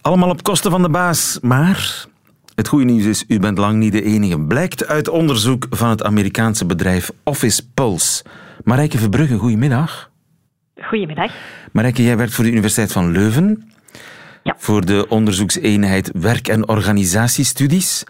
Allemaal 0.00 0.30
op 0.30 0.42
kosten 0.42 0.70
van 0.70 0.82
de 0.82 0.90
baas, 0.90 1.38
maar 1.42 2.06
het 2.54 2.68
goede 2.68 2.84
nieuws 2.84 3.04
is, 3.04 3.24
u 3.28 3.38
bent 3.38 3.58
lang 3.58 3.78
niet 3.78 3.92
de 3.92 4.02
enige. 4.02 4.40
Blijkt 4.40 4.86
uit 4.86 5.08
onderzoek 5.08 5.66
van 5.70 5.88
het 5.88 6.02
Amerikaanse 6.02 6.66
bedrijf 6.66 7.10
Office 7.22 7.62
Pulse. 7.74 8.24
Marijke 8.64 8.98
Verbrugge, 8.98 9.36
goedemiddag. 9.36 10.10
Goedemiddag. 10.82 11.32
Marijke, 11.72 12.02
jij 12.02 12.16
werkt 12.16 12.34
voor 12.34 12.44
de 12.44 12.50
Universiteit 12.50 12.92
van 12.92 13.10
Leuven. 13.10 13.71
Voor 14.44 14.86
de 14.86 15.08
onderzoekseenheid 15.08 16.10
Werk- 16.14 16.48
en 16.48 16.68
Organisatiestudies. 16.68 18.04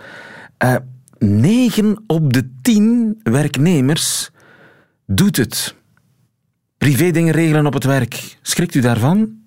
Uh, 0.64 0.76
9 1.18 2.04
op 2.06 2.32
de 2.32 2.50
10 2.62 3.20
werknemers 3.22 4.30
doet 5.06 5.36
het. 5.36 5.74
Privé 6.78 7.10
dingen 7.10 7.32
regelen 7.32 7.66
op 7.66 7.72
het 7.72 7.84
werk. 7.84 8.36
Schrikt 8.42 8.74
u 8.74 8.80
daarvan? 8.80 9.41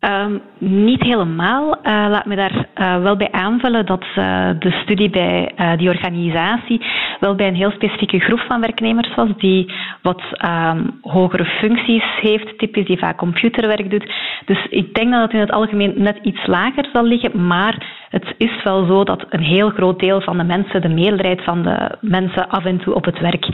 Um, 0.00 0.40
niet 0.58 1.02
helemaal. 1.02 1.76
Uh, 1.76 1.82
laat 1.84 2.26
me 2.26 2.36
daar 2.36 2.66
uh, 2.76 3.02
wel 3.02 3.16
bij 3.16 3.32
aanvullen 3.32 3.86
dat 3.86 4.04
uh, 4.04 4.48
de 4.58 4.70
studie 4.82 5.10
bij 5.10 5.52
die 5.76 5.88
organisatie 5.88 6.80
wel 7.20 7.34
bij 7.34 7.48
een 7.48 7.54
heel 7.54 7.70
specifieke 7.70 8.18
groep 8.18 8.40
van 8.40 8.60
werknemers 8.60 9.14
was, 9.14 9.28
die 9.36 9.72
wat 10.02 10.22
um, 10.44 10.98
hogere 11.02 11.44
functies 11.44 12.04
heeft, 12.20 12.58
typisch 12.58 12.86
die 12.86 12.98
vaak 12.98 13.16
computerwerk 13.16 13.90
doet. 13.90 14.12
Dus 14.44 14.66
ik 14.70 14.94
denk 14.94 15.12
dat 15.12 15.22
het 15.22 15.32
in 15.32 15.40
het 15.40 15.52
algemeen 15.52 15.92
net 15.96 16.18
iets 16.22 16.46
lager 16.46 16.88
zal 16.92 17.04
liggen, 17.04 17.46
maar 17.46 18.06
het 18.10 18.34
is 18.38 18.62
wel 18.62 18.86
zo 18.86 19.04
dat 19.04 19.26
een 19.28 19.42
heel 19.42 19.70
groot 19.70 19.98
deel 19.98 20.20
van 20.20 20.38
de 20.38 20.44
mensen, 20.44 20.80
de 20.80 20.88
meerderheid 20.88 21.44
van 21.44 21.62
de 21.62 21.98
mensen 22.00 22.48
af 22.48 22.64
en 22.64 22.78
toe 22.78 22.94
op 22.94 23.04
het 23.04 23.18
werk 23.18 23.48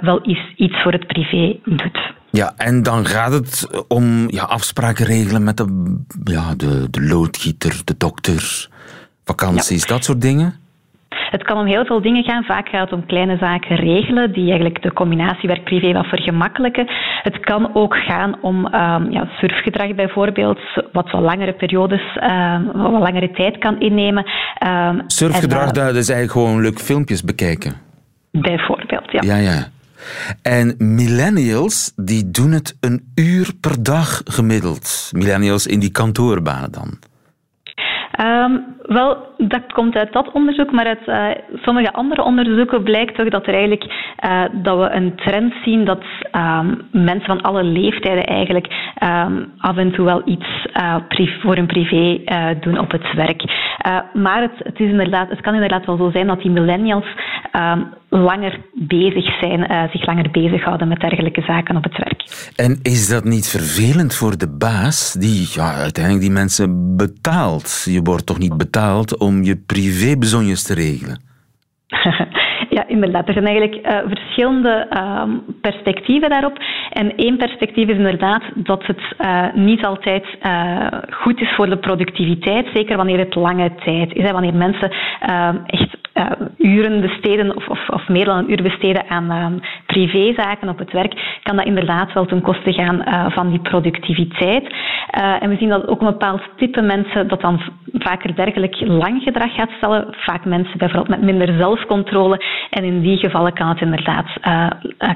wel 0.00 0.20
iets 0.56 0.82
voor 0.82 0.92
het 0.92 1.06
privé 1.06 1.56
doet. 1.64 2.16
Ja, 2.30 2.52
en 2.56 2.82
dan 2.82 3.06
gaat 3.06 3.32
het 3.32 3.84
om 3.88 4.30
ja, 4.30 4.42
afspraken 4.42 5.06
regelen 5.06 5.44
met 5.44 5.56
de, 5.56 5.96
ja, 6.24 6.54
de, 6.54 6.90
de 6.90 7.02
loodgieter, 7.02 7.80
de 7.84 7.94
dokter, 7.98 8.68
vakanties, 9.24 9.86
dat 9.86 10.04
soort 10.04 10.20
dingen? 10.20 10.54
Het 11.08 11.42
kan 11.42 11.58
om 11.58 11.66
heel 11.66 11.84
veel 11.84 12.02
dingen 12.02 12.24
gaan. 12.24 12.44
Vaak 12.44 12.68
gaat 12.68 12.90
het 12.90 12.98
om 12.98 13.06
kleine 13.06 13.36
zaken 13.36 13.76
regelen, 13.76 14.32
die 14.32 14.44
eigenlijk 14.44 14.82
de 14.82 14.92
combinatie 14.92 15.48
werk-privé 15.48 15.92
wat 15.92 16.06
vergemakkelijken. 16.06 16.86
Het 17.22 17.40
kan 17.40 17.74
ook 17.74 17.94
gaan 17.94 18.36
om 18.40 18.56
um, 18.64 19.10
ja, 19.10 19.28
surfgedrag 19.38 19.94
bijvoorbeeld, 19.94 20.58
wat 20.92 21.10
wat 21.10 21.22
langere 21.22 21.52
periodes, 21.52 22.18
um, 22.22 22.72
wat 22.72 23.00
langere 23.00 23.30
tijd 23.30 23.58
kan 23.58 23.80
innemen. 23.80 24.24
Um, 24.66 25.02
Surfgedrag, 25.06 25.70
en, 25.70 25.78
uh, 25.78 25.86
dat 25.86 25.94
is 25.94 26.08
eigenlijk 26.08 26.30
gewoon 26.30 26.60
leuk 26.60 26.78
filmpjes 26.78 27.22
bekijken. 27.22 27.72
Bijvoorbeeld, 28.30 29.10
ja. 29.10 29.20
Ja, 29.20 29.36
ja. 29.36 29.66
En 30.42 30.74
millennials 30.78 31.92
die 31.96 32.30
doen 32.30 32.52
het 32.52 32.76
een 32.80 33.12
uur 33.14 33.54
per 33.60 33.82
dag 33.82 34.20
gemiddeld. 34.24 35.10
Millennials 35.12 35.66
in 35.66 35.80
die 35.80 35.90
kantoorbanen 35.90 36.72
dan. 36.72 36.98
Um, 38.20 38.64
wel, 38.88 39.16
dat 39.36 39.72
komt 39.72 39.96
uit 39.96 40.12
dat 40.12 40.32
onderzoek, 40.32 40.72
maar 40.72 40.86
uit 40.86 41.06
uh, 41.06 41.60
sommige 41.62 41.92
andere 41.92 42.22
onderzoeken 42.22 42.82
blijkt 42.82 43.14
toch 43.14 43.28
dat 43.28 43.46
er 43.46 43.54
eigenlijk 43.54 43.84
uh, 43.84 44.42
dat 44.52 44.78
we 44.78 44.90
een 44.90 45.16
trend 45.16 45.54
zien 45.64 45.84
dat 45.84 46.02
um, 46.32 46.82
mensen 46.92 47.26
van 47.26 47.40
alle 47.40 47.64
leeftijden 47.64 48.24
eigenlijk 48.24 48.66
um, 49.02 49.52
af 49.58 49.76
en 49.76 49.92
toe 49.92 50.04
wel 50.04 50.22
iets 50.24 50.66
uh, 50.74 50.96
voor 51.42 51.54
hun 51.54 51.66
privé 51.66 52.20
doen 52.60 52.78
op 52.78 52.90
het 52.90 53.14
werk. 53.14 53.42
maar 54.12 54.42
het, 54.42 54.52
het, 54.58 54.80
is 54.80 54.90
inderdaad, 54.90 55.28
het 55.28 55.40
kan 55.40 55.54
inderdaad 55.54 55.86
wel 55.86 55.96
zo 55.96 56.10
zijn 56.10 56.26
dat 56.26 56.42
die 56.42 56.50
millennials 56.50 57.06
langer 58.08 58.60
bezig 58.74 59.38
zijn, 59.40 59.88
zich 59.92 60.06
langer 60.06 60.30
bezighouden 60.30 60.88
met 60.88 61.00
dergelijke 61.00 61.42
zaken 61.42 61.76
op 61.76 61.84
het 61.84 61.96
werk. 61.96 62.52
En 62.56 62.78
is 62.82 63.08
dat 63.08 63.24
niet 63.24 63.48
vervelend 63.48 64.14
voor 64.14 64.38
de 64.38 64.48
baas 64.48 65.12
die 65.12 65.48
ja, 65.52 65.74
uiteindelijk 65.74 66.24
die 66.24 66.34
mensen 66.34 66.96
betaalt? 66.96 67.82
Je 67.84 68.02
wordt 68.02 68.26
toch 68.26 68.38
niet 68.38 68.56
betaald 68.56 68.77
om 69.18 69.42
je 69.42 69.56
privébezonjes 69.66 70.62
te 70.62 70.74
regelen? 70.74 71.20
Ja, 72.70 72.88
inderdaad. 72.88 73.26
Er 73.26 73.32
zijn 73.32 73.46
eigenlijk 73.46 73.86
uh, 73.86 73.98
verschillende 74.08 74.86
uh, 74.90 75.22
perspectieven 75.60 76.30
daarop. 76.30 76.58
En 76.90 77.16
één 77.16 77.36
perspectief 77.36 77.88
is 77.88 77.96
inderdaad 77.96 78.42
dat 78.54 78.86
het 78.86 79.00
uh, 79.20 79.52
niet 79.54 79.84
altijd 79.84 80.24
uh, 80.42 80.86
goed 81.10 81.40
is 81.40 81.54
voor 81.56 81.68
de 81.68 81.78
productiviteit, 81.78 82.66
zeker 82.74 82.96
wanneer 82.96 83.18
het 83.18 83.34
lange 83.34 83.74
tijd 83.84 84.14
is. 84.14 84.30
Wanneer 84.30 84.54
mensen 84.54 84.90
echt 85.66 85.97
uren 86.58 87.00
besteden 87.00 87.56
of, 87.56 87.68
of, 87.68 87.88
of, 87.88 88.08
meer 88.08 88.24
dan 88.24 88.38
een 88.38 88.50
uur 88.50 88.62
besteden 88.62 89.08
aan 89.08 89.62
privézaken 89.86 90.68
op 90.68 90.78
het 90.78 90.92
werk, 90.92 91.38
kan 91.42 91.56
dat 91.56 91.66
inderdaad 91.66 92.12
wel 92.12 92.26
ten 92.26 92.40
koste 92.40 92.72
gaan 92.72 93.30
van 93.32 93.50
die 93.50 93.60
productiviteit. 93.60 94.74
en 95.40 95.48
we 95.48 95.56
zien 95.56 95.68
dat 95.68 95.88
ook 95.88 96.00
een 96.00 96.06
bepaald 96.06 96.42
type 96.56 96.80
mensen 96.80 97.28
dat 97.28 97.40
dan 97.40 97.60
vaker 97.92 98.34
dergelijk 98.34 98.80
lang 98.80 99.22
gedrag 99.22 99.54
gaat 99.54 99.70
stellen. 99.76 100.06
Vaak 100.10 100.44
mensen 100.44 100.78
bijvoorbeeld 100.78 101.08
met 101.08 101.22
minder 101.22 101.56
zelfcontrole 101.58 102.40
en 102.70 102.84
in 102.84 103.00
die 103.00 103.18
gevallen 103.18 103.52
kan, 103.52 103.68
het 103.68 103.80
inderdaad, 103.80 104.26
uh, 104.48 104.66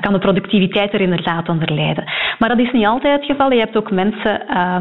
kan 0.00 0.12
de 0.12 0.18
productiviteit 0.18 0.92
er 0.92 1.00
inderdaad 1.00 1.48
onder 1.48 1.72
lijden. 1.72 2.04
Maar 2.38 2.48
dat 2.48 2.58
is 2.58 2.72
niet 2.72 2.86
altijd 2.86 3.20
het 3.20 3.30
geval. 3.30 3.52
Je 3.52 3.58
hebt 3.58 3.76
ook 3.76 3.90
mensen 3.90 4.42
uh, 4.50 4.76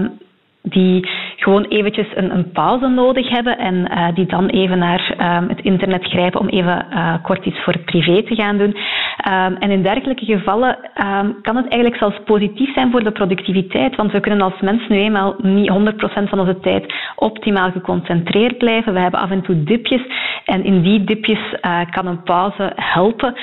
die 0.62 1.10
gewoon 1.36 1.64
eventjes 1.64 2.08
een, 2.16 2.32
een, 2.36 2.52
pauze 2.52 2.88
nodig 2.88 3.30
hebben 3.30 3.58
en 3.58 3.76
uh, 3.76 4.08
die 4.16 4.26
dan 4.26 4.48
even 4.48 4.78
naar 4.78 5.16
um, 5.20 5.50
het 5.50 5.62
internet 5.62 6.04
grijpen 6.04 6.40
om 6.40 6.48
even 6.48 6.86
uh, 6.94 7.14
kort 7.24 7.46
iets 7.46 7.64
voor 7.64 7.80
privé 7.80 8.24
te 8.24 8.36
gaan 8.36 8.58
doen. 8.58 8.76
Um, 8.76 9.56
en 9.56 9.72
in 9.72 9.82
dergelijke 9.84 10.26
gevallen 10.26 10.78
um, 10.78 11.42
kan 11.42 11.56
het 11.56 11.68
eigenlijk 11.68 11.96
zelfs 11.96 12.20
positief 12.26 12.74
zijn 12.74 12.92
voor 12.92 13.04
de 13.04 13.12
productiviteit, 13.12 13.96
want 13.96 14.12
we 14.12 14.20
kunnen 14.20 14.42
als 14.42 14.60
mens 14.62 14.88
nu 14.88 14.98
eenmaal 14.98 15.36
niet 15.38 15.72
100% 15.72 16.30
van 16.30 16.40
onze 16.40 16.60
tijd 16.60 16.94
optimaal 17.16 17.72
geconcentreerd 17.72 18.58
blijven. 18.58 18.94
We 18.94 19.00
hebben 19.00 19.20
af 19.20 19.32
en 19.32 19.42
toe 19.42 19.64
dipjes 19.64 20.02
en 20.46 20.64
in 20.64 20.82
die 20.82 21.04
dipjes 21.04 21.40
uh, 21.62 21.80
kan 21.92 22.08
een 22.08 22.24
pauze 22.24 22.72
helpen 22.76 23.36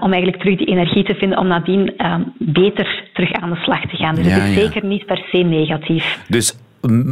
om 0.00 0.12
eigenlijk 0.12 0.42
terug 0.42 0.56
die 0.56 0.66
energie 0.66 1.04
te 1.04 1.14
vinden 1.14 1.38
om 1.38 1.46
nadien 1.46 1.94
beter 2.38 3.04
terug 3.16 3.32
aan 3.32 3.50
de 3.50 3.56
slag 3.56 3.80
te 3.80 3.96
gaan. 3.96 4.14
Dus 4.14 4.26
ja, 4.26 4.32
het 4.32 4.42
is 4.42 4.54
ja. 4.54 4.60
zeker 4.60 4.84
niet 4.84 5.06
per 5.06 5.26
se 5.30 5.38
negatief. 5.38 6.24
Dus 6.28 6.58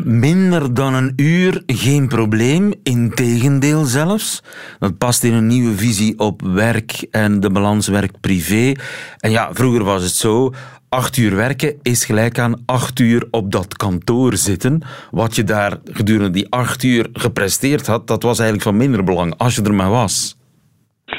minder 0.05 0.75
dan 0.75 0.95
een 0.95 1.13
uur 1.17 1.63
geen 1.67 2.09
probleem, 2.09 2.73
integendeel 2.83 3.85
zelfs. 3.85 4.43
Dat 4.79 4.99
past 4.99 5.25
in 5.25 5.33
een 5.33 5.47
nieuwe 5.47 5.77
visie 5.77 6.19
op 6.19 6.43
werk 6.43 7.07
en 7.11 7.41
de 7.41 7.51
balans 7.51 7.89
werk-privé. 7.89 8.73
En 9.19 9.31
ja, 9.31 9.49
vroeger 9.53 9.85
was 9.85 10.03
het 10.03 10.13
zo, 10.13 10.51
acht 10.89 11.17
uur 11.17 11.37
werken 11.37 11.75
is 11.83 12.05
gelijk 12.05 12.39
aan 12.39 12.63
acht 12.67 13.01
uur 13.01 13.27
op 13.31 13.53
dat 13.53 13.77
kantoor 13.77 14.37
zitten. 14.37 14.83
Wat 15.11 15.37
je 15.37 15.45
daar 15.45 15.77
gedurende 15.85 16.31
die 16.31 16.47
acht 16.51 16.83
uur 16.83 17.09
gepresteerd 17.13 17.87
had, 17.87 18.07
dat 18.07 18.23
was 18.23 18.39
eigenlijk 18.39 18.69
van 18.69 18.77
minder 18.77 19.05
belang, 19.05 19.35
als 19.37 19.55
je 19.55 19.63
er 19.63 19.75
maar 19.75 19.91
was. 19.91 20.37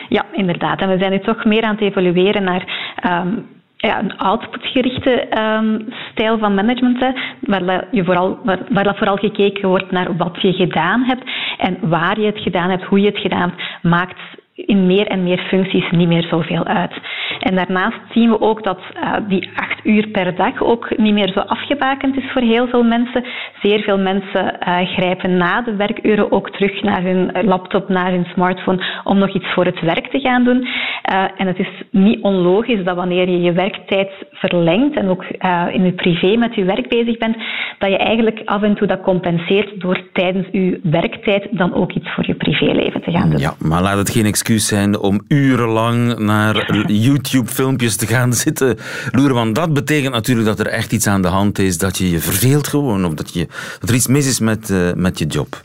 Ja, 0.10 0.26
inderdaad. 0.32 0.80
En 0.82 0.90
we 0.90 0.98
zijn 0.98 1.12
nu 1.12 1.20
toch 1.20 1.46
meer 1.46 1.64
aan 1.64 1.76
het 1.76 1.84
evolueren 1.84 2.44
naar 2.44 2.94
um, 3.26 3.46
ja, 3.78 4.00
een 4.00 4.18
outputgerichte 4.18 5.28
um, 5.38 5.86
stijl 6.12 6.38
van 6.38 6.54
management, 6.54 7.00
hè, 7.00 7.12
waar, 7.40 7.88
je 7.92 8.04
vooral, 8.04 8.40
waar, 8.44 8.60
waar 8.70 8.96
vooral 8.96 9.18
gekeken 9.18 9.70
wordt 9.70 9.92
naar 9.92 10.18
wat 10.18 10.42
je 10.42 10.54
gedaan 10.54 11.04
hebt 11.04 11.24
en 11.58 11.78
waar 11.82 12.20
je 12.20 12.26
het 12.26 12.40
gedaan 12.40 12.70
hebt, 12.70 12.84
hoe 12.84 13.00
je 13.00 13.06
het 13.06 13.20
gedaan 13.20 13.50
hebt, 13.50 13.62
maakt 13.82 14.20
in 14.56 14.86
meer 14.86 15.08
en 15.08 15.24
meer 15.24 15.40
functies 15.40 15.92
niet 15.92 16.08
meer 16.08 16.24
zoveel 16.24 16.66
uit. 16.66 16.94
En 17.40 17.56
daarnaast 17.56 18.00
zien 18.12 18.30
we 18.30 18.42
ook 18.42 18.64
dat 18.64 18.80
uh, 18.96 19.14
die 19.28 19.50
acht 19.56 19.86
uur 19.86 20.08
per 20.08 20.36
dag 20.36 20.62
ook 20.62 20.98
niet 20.98 21.14
meer 21.14 21.32
zo 21.32 21.40
afgebakend 21.40 22.18
is 22.18 22.32
voor 22.32 22.42
heel 22.42 22.68
veel 22.68 22.84
mensen. 22.84 23.26
Zeer 23.62 23.80
veel 23.80 23.98
mensen 23.98 24.46
uh, 24.46 24.78
grijpen 24.88 25.38
na 25.38 25.62
de 25.62 25.76
werkuren 25.76 26.32
ook 26.32 26.50
terug 26.50 26.82
naar 26.82 27.02
hun 27.02 27.32
laptop, 27.42 27.90
naar 27.90 28.12
hun 28.12 28.26
smartphone, 28.34 28.86
om 29.04 29.18
nog 29.18 29.34
iets 29.34 29.54
voor 29.54 29.66
het 29.66 29.82
werk 29.82 30.08
te 30.08 30.20
gaan 30.20 30.44
doen. 30.44 30.68
Uh, 31.12 31.24
en 31.38 31.48
het 31.48 31.60
is 31.60 31.84
niet 31.92 32.22
onlogisch 32.22 32.84
dat 32.84 32.96
wanneer 32.96 33.30
je 33.30 33.42
je 33.42 33.52
werktijd 33.52 34.10
verlengt 34.32 34.96
en 34.96 35.10
ook 35.10 35.24
in 35.72 35.86
je 35.86 35.94
privé 35.96 36.38
met 36.38 36.56
je 36.56 36.64
werk 36.64 36.90
bezig 36.90 37.18
bent, 37.18 37.38
dat 37.80 37.90
je 37.90 37.98
eigenlijk 37.98 38.42
af 38.46 38.62
en 38.62 38.76
toe 38.76 38.88
dat 38.88 39.02
compenseert 39.02 39.82
door 39.82 40.02
tijdens 40.14 40.48
je 40.52 40.80
werktijd 40.84 41.48
dan 41.52 41.74
ook 41.74 41.92
iets 41.92 42.14
voor 42.14 42.24
je 42.28 42.36
privéleven 42.36 43.02
te 43.02 43.12
gaan 43.12 43.30
doen. 43.30 43.40
Ja, 43.40 43.54
maar 43.60 43.82
laat 43.82 43.98
het 43.98 44.10
geen 44.10 44.26
excuus 44.26 44.68
zijn 44.68 45.00
om 45.00 45.22
urenlang 45.28 46.20
naar 46.20 46.76
YouTube-filmpjes 46.88 47.98
te 47.98 48.08
gaan 48.08 48.34
zitten 48.34 48.78
loeren. 49.12 49.36
Want 49.36 49.56
dat 49.56 49.74
betekent 49.74 50.14
natuurlijk 50.14 50.48
dat 50.48 50.60
er 50.60 50.68
echt 50.68 50.92
iets 50.92 51.08
aan 51.08 51.22
de 51.22 51.28
hand 51.28 51.60
is, 51.60 51.78
dat 51.78 51.98
je 51.98 52.10
je 52.10 52.20
verveelt 52.20 52.68
gewoon, 52.68 53.06
of 53.06 53.14
dat, 53.14 53.34
je, 53.34 53.48
dat 53.80 53.90
er 53.90 53.96
iets 53.96 54.08
mis 54.08 54.28
is 54.28 54.40
met, 54.40 54.70
uh, 54.70 54.94
met 54.94 55.20
je 55.20 55.26
job. 55.26 55.65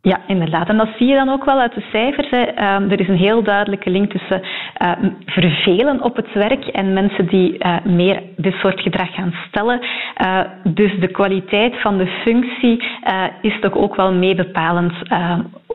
Ja, 0.00 0.20
inderdaad. 0.26 0.68
En 0.68 0.76
dat 0.76 0.88
zie 0.98 1.06
je 1.06 1.14
dan 1.14 1.28
ook 1.28 1.44
wel 1.44 1.60
uit 1.60 1.74
de 1.74 1.84
cijfers. 1.90 2.30
Hè. 2.30 2.40
Um, 2.40 2.90
er 2.90 3.00
is 3.00 3.08
een 3.08 3.16
heel 3.16 3.42
duidelijke 3.42 3.90
link 3.90 4.10
tussen 4.10 4.42
uh, 4.42 4.92
vervelen 5.26 6.02
op 6.02 6.16
het 6.16 6.32
werk 6.34 6.64
en 6.64 6.92
mensen 6.92 7.26
die 7.26 7.56
uh, 7.58 7.76
meer 7.84 8.22
dit 8.36 8.54
soort 8.54 8.80
gedrag 8.80 9.14
gaan 9.14 9.34
stellen. 9.48 9.80
Uh, 9.80 10.40
dus 10.64 11.00
de 11.00 11.08
kwaliteit 11.08 11.80
van 11.80 11.98
de 11.98 12.06
functie 12.06 12.84
is 13.40 13.60
toch 13.60 13.74
ook 13.74 13.96
wel 13.96 14.12
meebepalend 14.12 14.92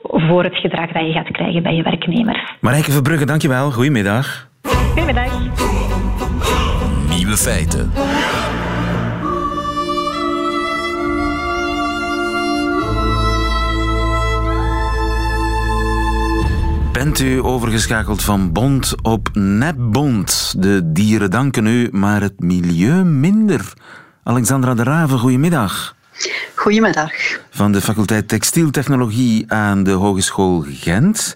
voor 0.01 0.43
het 0.43 0.55
gedrag 0.55 0.91
dat 0.91 1.05
je 1.05 1.11
gaat 1.11 1.31
krijgen 1.31 1.63
bij 1.63 1.73
je 1.73 1.83
werknemers. 1.83 2.53
Marijke 2.61 2.91
Verbrugge, 2.91 3.25
dankjewel. 3.25 3.71
Goedemiddag. 3.71 4.49
Goedemiddag. 4.61 5.39
Nieuwe 7.09 7.37
feiten. 7.37 7.91
Bent 16.97 17.19
u 17.19 17.43
overgeschakeld 17.43 18.23
van 18.23 18.51
bond 18.51 18.93
op 19.01 19.29
nepbond? 19.33 20.55
De 20.57 20.91
dieren 20.91 21.31
danken 21.31 21.65
u, 21.65 21.89
maar 21.91 22.21
het 22.21 22.39
milieu 22.39 23.03
minder. 23.03 23.73
Alexandra 24.23 24.73
de 24.73 24.83
Raven, 24.83 25.19
goedemiddag. 25.19 25.95
Goedemiddag. 26.55 27.11
Van 27.49 27.71
de 27.71 27.81
faculteit 27.81 28.27
Textieltechnologie 28.27 29.51
aan 29.51 29.83
de 29.83 29.91
Hogeschool 29.91 30.65
Gent. 30.67 31.35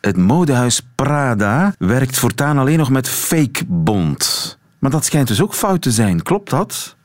Het 0.00 0.16
modehuis 0.16 0.80
Prada 0.94 1.74
werkt 1.78 2.18
voortaan 2.18 2.58
alleen 2.58 2.78
nog 2.78 2.90
met 2.90 3.08
fake 3.08 3.64
bond. 3.66 4.58
Maar 4.78 4.90
dat 4.90 5.04
schijnt 5.04 5.28
dus 5.28 5.42
ook 5.42 5.54
fout 5.54 5.82
te 5.82 5.90
zijn, 5.90 6.22
klopt 6.22 6.50
dat? 6.50 6.96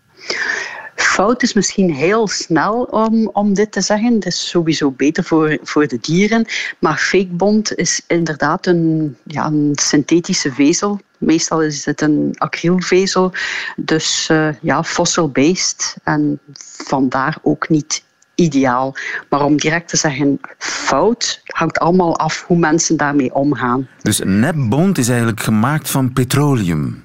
Fout 0.96 1.44
is 1.44 1.54
misschien 1.54 1.94
heel 1.94 2.28
snel 2.28 2.84
om, 2.84 3.30
om 3.34 3.54
dit 3.54 3.72
te 3.72 3.82
zeggen. 3.82 4.14
Het 4.14 4.26
is 4.26 4.50
sowieso 4.50 4.92
beter 4.92 5.24
voor, 5.24 5.58
voor 5.64 5.88
de 5.88 5.98
dieren. 6.02 6.46
Maar 6.80 6.98
fake 6.98 7.32
bond 7.32 7.76
is 7.76 8.02
inderdaad 8.08 8.66
een, 8.66 9.18
ja, 9.24 9.46
een 9.46 9.72
synthetische 9.74 10.52
vezel. 10.52 11.00
Meestal 11.18 11.62
is 11.62 11.86
het 11.86 12.02
een 12.02 12.36
acrylvezel. 12.38 13.32
Dus 13.76 14.30
uh, 14.32 14.50
ja, 14.62 14.84
fossil-based. 14.84 15.98
En 16.04 16.40
vandaar 16.84 17.38
ook 17.42 17.70
niet 17.70 18.04
ideaal. 18.36 18.96
Maar 19.30 19.44
om 19.44 19.58
direct 19.58 19.88
te 19.88 19.98
zeggen 19.98 20.40
fout, 20.58 21.42
hangt 21.44 21.80
allemaal 21.80 22.18
af 22.18 22.44
hoe 22.48 22.58
mensen 22.58 22.98
daarmee 22.98 23.34
omgaan. 23.34 23.88
Dus 24.02 24.22
nepbond 24.24 24.98
is 24.98 25.08
eigenlijk 25.08 25.40
gemaakt 25.40 25.90
van 25.90 26.14
petroleum? 26.14 27.04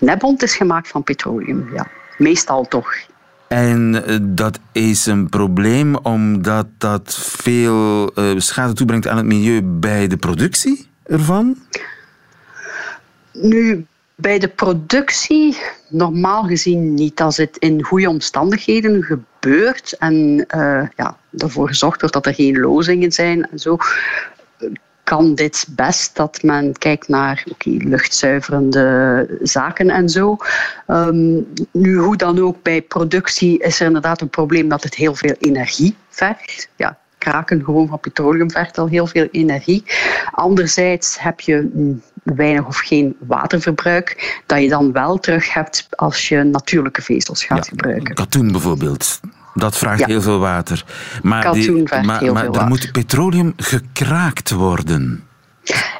Nepbond 0.00 0.42
is 0.42 0.56
gemaakt 0.56 0.88
van 0.88 1.02
petroleum, 1.02 1.70
ja. 1.74 1.86
Meestal 2.18 2.64
toch. 2.68 2.94
En 3.48 4.04
eh, 4.04 4.16
dat 4.20 4.58
is 4.72 5.06
een 5.06 5.28
probleem 5.28 5.96
omdat 5.96 6.66
dat 6.78 7.14
veel 7.14 8.10
eh, 8.14 8.30
schade 8.36 8.72
toebrengt 8.72 9.06
aan 9.06 9.16
het 9.16 9.26
milieu 9.26 9.62
bij 9.62 10.06
de 10.06 10.16
productie 10.16 10.88
ervan? 11.02 11.56
Nu, 13.32 13.86
bij 14.14 14.38
de 14.38 14.48
productie 14.48 15.56
normaal 15.88 16.44
gezien 16.44 16.94
niet. 16.94 17.20
Als 17.20 17.36
het 17.36 17.56
in 17.56 17.82
goede 17.82 18.08
omstandigheden 18.08 19.02
gebeurt 19.02 19.96
en 19.98 20.14
uh, 20.56 20.82
ja, 20.96 21.16
ervoor 21.36 21.68
gezorgd 21.68 22.00
wordt 22.00 22.14
dat 22.14 22.26
er 22.26 22.34
geen 22.34 22.58
lozingen 22.58 23.12
zijn 23.12 23.50
en 23.50 23.58
zo, 23.58 23.76
kan 25.08 25.34
dit 25.34 25.66
best 25.68 26.16
dat 26.16 26.42
men 26.42 26.72
kijkt 26.78 27.08
naar 27.08 27.44
okay, 27.50 27.76
luchtzuiverende 27.76 29.38
zaken 29.42 29.90
en 29.90 30.08
zo. 30.08 30.36
Um, 30.86 31.46
nu, 31.72 31.96
hoe 31.96 32.16
dan 32.16 32.38
ook, 32.38 32.62
bij 32.62 32.82
productie 32.82 33.58
is 33.58 33.80
er 33.80 33.86
inderdaad 33.86 34.20
een 34.20 34.28
probleem 34.28 34.68
dat 34.68 34.82
het 34.82 34.94
heel 34.94 35.14
veel 35.14 35.34
energie 35.38 35.96
vergt. 36.08 36.68
Ja, 36.76 36.98
kraken 37.18 37.64
gewoon 37.64 37.88
van 37.88 38.00
petroleum 38.00 38.50
vergt 38.50 38.78
al 38.78 38.88
heel 38.88 39.06
veel 39.06 39.28
energie. 39.30 39.84
Anderzijds 40.30 41.20
heb 41.20 41.40
je 41.40 41.68
weinig 42.22 42.66
of 42.66 42.78
geen 42.78 43.16
waterverbruik, 43.18 44.40
dat 44.46 44.60
je 44.62 44.68
dan 44.68 44.92
wel 44.92 45.18
terug 45.18 45.52
hebt 45.52 45.86
als 45.90 46.28
je 46.28 46.42
natuurlijke 46.42 47.02
vezels 47.02 47.44
gaat 47.44 47.64
ja, 47.64 47.70
gebruiken. 47.70 48.14
Katoen 48.14 48.52
bijvoorbeeld. 48.52 49.20
Dat 49.58 49.76
vraagt 49.76 50.04
heel 50.04 50.22
veel 50.22 50.38
water. 50.38 50.84
Maar, 51.22 51.52
die, 51.52 51.82
maar, 51.82 52.20
heel 52.20 52.32
maar 52.32 52.44
veel 52.44 52.54
er 52.54 52.66
moet 52.66 52.92
petroleum 52.92 53.52
gekraakt 53.56 54.50
worden. 54.50 55.22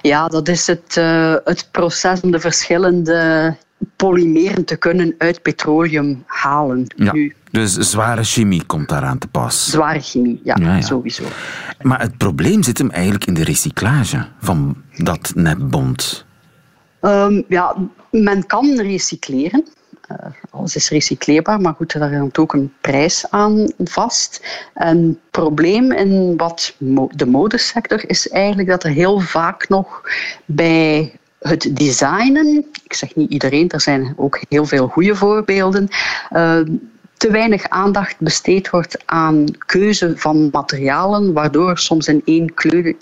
Ja, 0.03 0.29
dat 0.29 0.49
is 0.49 0.67
het, 0.67 0.97
uh, 0.99 1.35
het 1.45 1.69
proces 1.71 2.21
om 2.21 2.31
de 2.31 2.41
verschillende 2.41 3.57
polymeren 3.97 4.65
te 4.65 4.77
kunnen 4.77 5.15
uit 5.19 5.43
petroleum 5.43 6.23
halen. 6.27 6.87
Ja, 6.97 7.13
nu. 7.13 7.35
Dus 7.51 7.75
zware 7.75 8.25
chemie 8.25 8.65
komt 8.65 8.89
daaraan 8.89 9.19
te 9.19 9.29
pas. 9.29 9.71
Zware 9.71 10.01
chemie, 10.01 10.41
ja, 10.45 10.57
ja, 10.61 10.75
ja, 10.75 10.81
sowieso. 10.81 11.25
Maar 11.83 12.01
het 12.01 12.17
probleem 12.17 12.63
zit 12.63 12.79
hem 12.79 12.91
eigenlijk 12.91 13.27
in 13.27 13.35
de 13.35 13.45
recyclage 13.45 14.27
van 14.41 14.77
dat 14.97 15.33
nepbond. 15.35 16.27
Um, 17.01 17.45
ja, 17.49 17.77
men 18.11 18.47
kan 18.47 18.81
recycleren. 18.81 19.65
Uh, 20.13 20.17
alles 20.51 20.77
is 20.77 20.89
recycleerbaar, 20.89 21.61
maar 21.61 21.75
goed, 21.75 21.93
daar 21.93 22.15
hangt 22.15 22.39
ook 22.39 22.53
een 22.53 22.73
prijs 22.81 23.31
aan 23.31 23.73
vast. 23.79 24.47
En 24.75 25.07
het 25.07 25.31
probleem 25.31 25.93
in 25.93 26.37
wat 26.37 26.75
de 27.11 27.27
modesector 27.27 28.09
is 28.11 28.29
eigenlijk 28.29 28.69
dat 28.69 28.85
er 28.85 28.91
heel 28.91 29.21
vaak 29.21 29.69
nog 29.69 30.03
bij 30.45 31.13
het 31.39 31.77
designen, 31.77 32.67
ik 32.85 32.93
zeg 32.93 33.15
niet 33.15 33.31
iedereen, 33.31 33.71
er 33.71 33.81
zijn 33.81 34.15
ook 34.17 34.41
heel 34.49 34.67
veel 34.67 34.89
goede 34.89 35.15
voorbeelden, 35.15 35.89
uh, 36.33 36.61
te 37.19 37.31
weinig 37.31 37.69
aandacht 37.69 38.17
besteed 38.19 38.71
wordt 38.71 39.03
aan 39.05 39.45
keuze 39.67 40.13
van 40.17 40.49
materialen, 40.53 41.33
waardoor 41.33 41.79
soms 41.79 42.09
in 42.09 42.23
één 42.25 42.55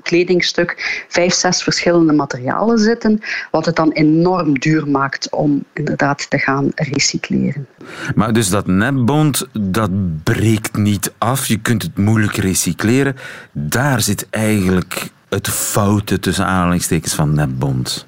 kledingstuk 0.02 1.04
vijf, 1.08 1.34
zes 1.34 1.62
verschillende 1.62 2.12
materialen 2.12 2.78
zitten, 2.78 3.20
wat 3.50 3.66
het 3.66 3.76
dan 3.76 3.90
enorm 3.92 4.58
duur 4.58 4.88
maakt 4.88 5.30
om 5.30 5.64
inderdaad 5.72 6.30
te 6.30 6.38
gaan 6.38 6.70
recycleren. 6.74 7.66
Maar 8.14 8.32
dus 8.32 8.48
dat 8.48 8.66
nepbond, 8.66 9.46
dat 9.52 9.90
breekt 10.22 10.76
niet 10.76 11.12
af, 11.18 11.46
je 11.46 11.58
kunt 11.58 11.82
het 11.82 11.96
moeilijk 11.96 12.36
recycleren. 12.36 13.16
Daar 13.52 14.00
zit 14.00 14.26
eigenlijk 14.30 15.10
het 15.28 15.48
foute 15.48 16.18
tussen 16.18 16.46
aanhalingstekens 16.46 17.14
van 17.14 17.34
nepbond. 17.34 18.06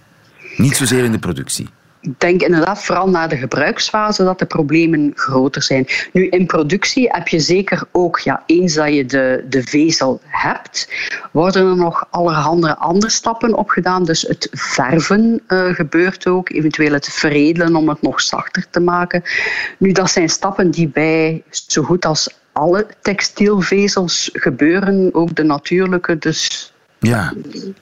Niet 0.56 0.76
zozeer 0.76 1.04
in 1.04 1.12
de 1.12 1.18
productie. 1.18 1.68
Denk 2.18 2.42
inderdaad 2.42 2.84
vooral 2.84 3.08
na 3.08 3.26
de 3.26 3.36
gebruiksfase 3.36 4.24
dat 4.24 4.38
de 4.38 4.46
problemen 4.46 5.12
groter 5.14 5.62
zijn. 5.62 5.86
Nu, 6.12 6.28
in 6.28 6.46
productie 6.46 7.08
heb 7.10 7.28
je 7.28 7.40
zeker 7.40 7.82
ook, 7.92 8.18
ja, 8.18 8.42
eens 8.46 8.74
dat 8.74 8.94
je 8.94 9.06
de, 9.06 9.44
de 9.48 9.62
vezel 9.62 10.20
hebt, 10.24 10.88
worden 11.32 11.66
er 11.66 11.76
nog 11.76 12.06
allerhande 12.10 12.76
andere 12.76 13.12
stappen 13.12 13.54
op 13.54 13.68
gedaan. 13.68 14.04
Dus 14.04 14.22
het 14.22 14.48
verven 14.52 15.40
uh, 15.48 15.74
gebeurt 15.74 16.26
ook, 16.26 16.50
eventueel 16.50 16.92
het 16.92 17.08
veredelen 17.08 17.76
om 17.76 17.88
het 17.88 18.02
nog 18.02 18.20
zachter 18.20 18.66
te 18.70 18.80
maken. 18.80 19.22
Nu, 19.78 19.92
dat 19.92 20.10
zijn 20.10 20.28
stappen 20.28 20.70
die 20.70 20.88
bij 20.88 21.42
zo 21.50 21.82
goed 21.82 22.04
als 22.04 22.36
alle 22.52 22.86
textielvezels 23.02 24.30
gebeuren, 24.32 25.14
ook 25.14 25.34
de 25.34 25.42
natuurlijke. 25.42 26.18
Dus 26.18 26.72
ja, 27.00 27.32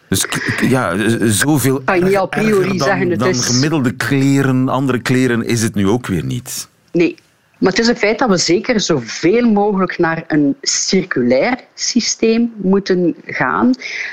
dus 0.09 0.27
ja, 0.61 0.95
zoveel 1.29 1.81
kan 1.85 1.99
je 1.99 2.05
niet 2.05 2.17
a 2.17 2.27
priori 2.27 2.69
dan, 2.69 2.87
zeggen, 2.87 3.11
het 3.11 3.19
dan 3.19 3.29
is... 3.29 3.47
gemiddelde 3.47 3.93
kleren, 3.93 4.69
andere 4.69 4.99
kleren 4.99 5.45
is 5.45 5.63
het 5.63 5.75
nu 5.75 5.89
ook 5.89 6.07
weer 6.07 6.25
niet. 6.25 6.69
Nee, 6.93 7.17
maar 7.59 7.71
het 7.71 7.81
is 7.81 7.89
een 7.89 7.97
feit 7.97 8.19
dat 8.19 8.29
we 8.29 8.37
zeker 8.37 8.81
zoveel 8.81 9.51
mogelijk 9.51 9.99
naar 9.99 10.25
een 10.29 10.57
circulair 10.63 11.59
systeem 11.75 12.53
moeten 12.57 13.17
gaan. 13.25 13.71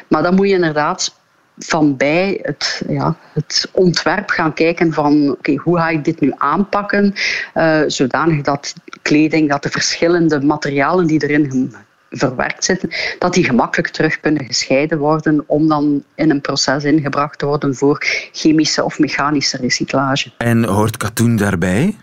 Maar 0.07 0.23
dan 0.23 0.35
moet 0.35 0.47
je 0.47 0.53
inderdaad 0.53 1.15
van 1.57 1.97
bij 1.97 2.39
het, 2.41 2.81
ja, 2.87 3.17
het 3.33 3.69
ontwerp 3.71 4.29
gaan 4.29 4.53
kijken 4.53 4.93
van 4.93 5.31
oké, 5.31 5.55
hoe 5.55 5.77
ga 5.77 5.89
ik 5.89 6.03
dit 6.03 6.19
nu 6.19 6.31
aanpakken, 6.37 7.13
uh, 7.55 7.81
zodanig 7.87 8.41
dat 8.41 8.73
kleding, 9.01 9.49
dat 9.49 9.63
de 9.63 9.69
verschillende 9.69 10.41
materialen 10.41 11.07
die 11.07 11.23
erin 11.23 11.75
verwerkt 12.13 12.63
zitten, 12.63 12.89
dat 13.19 13.33
die 13.33 13.43
gemakkelijk 13.43 13.93
terug 13.93 14.19
kunnen 14.19 14.45
gescheiden 14.45 14.97
worden 14.97 15.43
om 15.47 15.67
dan 15.67 16.03
in 16.15 16.29
een 16.29 16.41
proces 16.41 16.83
ingebracht 16.83 17.39
te 17.39 17.45
worden 17.45 17.75
voor 17.75 18.05
chemische 18.31 18.83
of 18.83 18.99
mechanische 18.99 19.57
recyclage. 19.57 20.31
En 20.37 20.63
hoort 20.63 20.97
katoen 20.97 21.35
daarbij? 21.35 21.95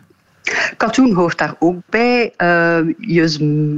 Katoen 0.77 1.15
hoort 1.15 1.39
daar 1.39 1.55
ook 1.59 1.77
bij. 1.89 2.33
Uh, 2.39 2.79
je 2.99 3.37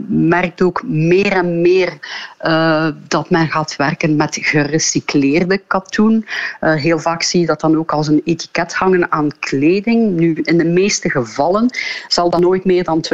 merkt 0.09 0.63
ook 0.63 0.83
meer 0.83 1.33
en 1.33 1.61
meer 1.61 1.99
uh, 2.43 2.89
dat 3.09 3.31
men 3.31 3.49
gaat 3.49 3.77
werken 3.77 4.17
met 4.17 4.39
gerecycleerde 4.41 5.59
katoen. 5.67 6.27
Uh, 6.61 6.75
heel 6.75 6.99
vaak 6.99 7.23
zie 7.23 7.41
je 7.41 7.47
dat 7.47 7.61
dan 7.61 7.77
ook 7.77 7.93
als 7.93 8.09
een 8.09 8.21
etiket 8.25 8.75
hangen 8.75 9.13
aan 9.13 9.29
kleding. 9.39 10.11
Nu, 10.11 10.39
in 10.43 10.59
de 10.59 10.65
meeste 10.65 11.11
gevallen 11.11 11.71
zal 12.09 12.31
dat 12.31 12.41
nooit 12.41 12.65
meer 12.65 12.85
dan 12.85 13.05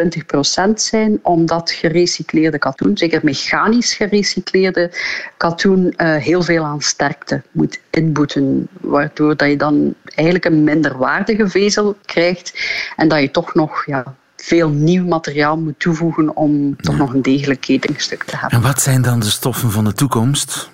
20% 0.68 0.72
zijn, 0.74 1.18
omdat 1.22 1.70
gerecycleerde 1.70 2.58
katoen, 2.58 2.96
zeker 2.96 3.20
mechanisch 3.22 3.94
gerecycleerde 3.94 4.90
katoen, 5.36 5.94
heel 5.96 6.42
veel 6.42 6.64
aan 6.64 6.82
sterkte 6.82 7.42
moet 7.50 7.80
inboeten. 7.90 8.68
Waardoor 8.80 9.36
dat 9.36 9.48
je 9.48 9.56
dan 9.56 9.94
eigenlijk 10.14 10.44
een 10.44 10.64
minderwaardige 10.64 11.48
vezel 11.48 11.96
krijgt 12.04 12.52
en 12.96 13.08
dat 13.08 13.20
je 13.20 13.30
toch 13.30 13.47
nog 13.54 13.86
ja, 13.86 14.14
veel 14.36 14.68
nieuw 14.68 15.06
materiaal 15.06 15.58
moet 15.58 15.78
toevoegen 15.78 16.36
om 16.36 16.76
toch 16.76 16.96
nog 16.96 17.12
een 17.14 17.22
degelijk 17.22 17.60
ketingstuk 17.60 18.24
te 18.24 18.36
hebben. 18.36 18.58
En 18.58 18.64
wat 18.64 18.80
zijn 18.80 19.02
dan 19.02 19.20
de 19.20 19.30
stoffen 19.30 19.70
van 19.70 19.84
de 19.84 19.92
toekomst? 19.92 20.70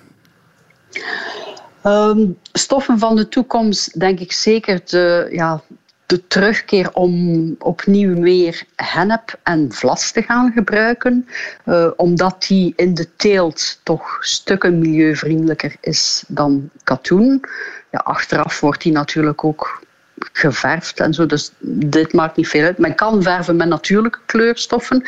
Um, 1.83 2.37
stoffen 2.51 2.99
van 2.99 3.15
de 3.15 3.27
toekomst, 3.29 3.99
denk 3.99 4.19
ik 4.19 4.31
zeker 4.31 4.81
de, 4.85 5.27
ja, 5.31 5.61
de 6.05 6.27
terugkeer 6.27 6.93
om 6.93 7.55
opnieuw 7.59 8.17
meer 8.17 8.63
hennep 8.75 9.39
en 9.43 9.71
vlas 9.71 10.11
te 10.11 10.21
gaan 10.21 10.51
gebruiken, 10.51 11.27
uh, 11.65 11.87
omdat 11.95 12.45
die 12.47 12.73
in 12.75 12.93
de 12.93 13.15
teelt 13.15 13.79
toch 13.83 14.17
stukken 14.19 14.79
milieuvriendelijker 14.79 15.75
is 15.81 16.23
dan 16.27 16.69
katoen. 16.83 17.43
Ja, 17.91 17.99
achteraf 17.99 18.59
wordt 18.59 18.81
die 18.81 18.91
natuurlijk 18.91 19.43
ook 19.43 19.83
geverfd 20.17 20.99
en 20.99 21.13
zo. 21.13 21.25
Dus 21.25 21.51
dit 21.59 22.13
maakt 22.13 22.35
niet 22.35 22.47
veel 22.47 22.63
uit. 22.63 22.77
Men 22.77 22.95
kan 22.95 23.23
verven 23.23 23.55
met 23.55 23.67
natuurlijke 23.67 24.19
kleurstoffen. 24.25 25.03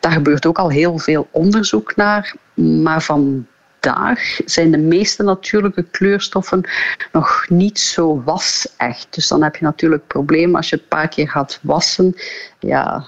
Daar 0.00 0.12
gebeurt 0.12 0.46
ook 0.46 0.58
al 0.58 0.70
heel 0.70 0.98
veel 0.98 1.28
onderzoek 1.30 1.96
naar. 1.96 2.34
Maar 2.54 3.02
van 3.02 3.46
vandaag 3.82 4.40
zijn 4.44 4.70
de 4.70 4.78
meeste 4.78 5.22
natuurlijke 5.22 5.82
kleurstoffen 5.82 6.64
nog 7.12 7.44
niet 7.48 7.78
zo 7.78 8.22
was-echt. 8.24 9.06
Dus 9.10 9.28
dan 9.28 9.42
heb 9.42 9.56
je 9.56 9.64
natuurlijk 9.64 10.02
het 10.02 10.12
probleem 10.12 10.56
als 10.56 10.68
je 10.68 10.74
het 10.74 10.84
een 10.84 10.98
paar 10.98 11.08
keer 11.08 11.28
gaat 11.28 11.58
wassen. 11.62 12.16
Ja, 12.58 13.04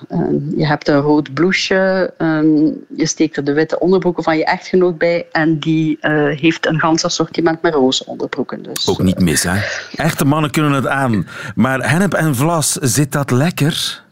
je 0.56 0.66
hebt 0.66 0.88
een 0.88 1.00
rood 1.00 1.34
blouseje, 1.34 2.14
je 2.96 3.06
steekt 3.06 3.36
er 3.36 3.44
de 3.44 3.52
witte 3.52 3.78
onderbroeken 3.78 4.22
van 4.22 4.36
je 4.36 4.44
echtgenoot 4.44 4.98
bij 4.98 5.26
en 5.32 5.58
die 5.58 5.98
uh, 6.00 6.38
heeft 6.40 6.66
een 6.66 6.80
gans 6.80 7.04
assortiment 7.04 7.62
met 7.62 7.74
roze 7.74 8.06
onderbroeken. 8.06 8.62
Dus, 8.62 8.88
Ook 8.88 9.02
niet 9.02 9.20
mis, 9.20 9.42
hè? 9.42 9.60
Echte 9.94 10.24
mannen 10.24 10.50
kunnen 10.50 10.72
het 10.72 10.86
aan. 10.86 11.28
Maar 11.54 11.90
hennep 11.90 12.14
en 12.14 12.34
vlas, 12.34 12.72
zit 12.72 13.12
dat 13.12 13.30
lekker? 13.30 14.02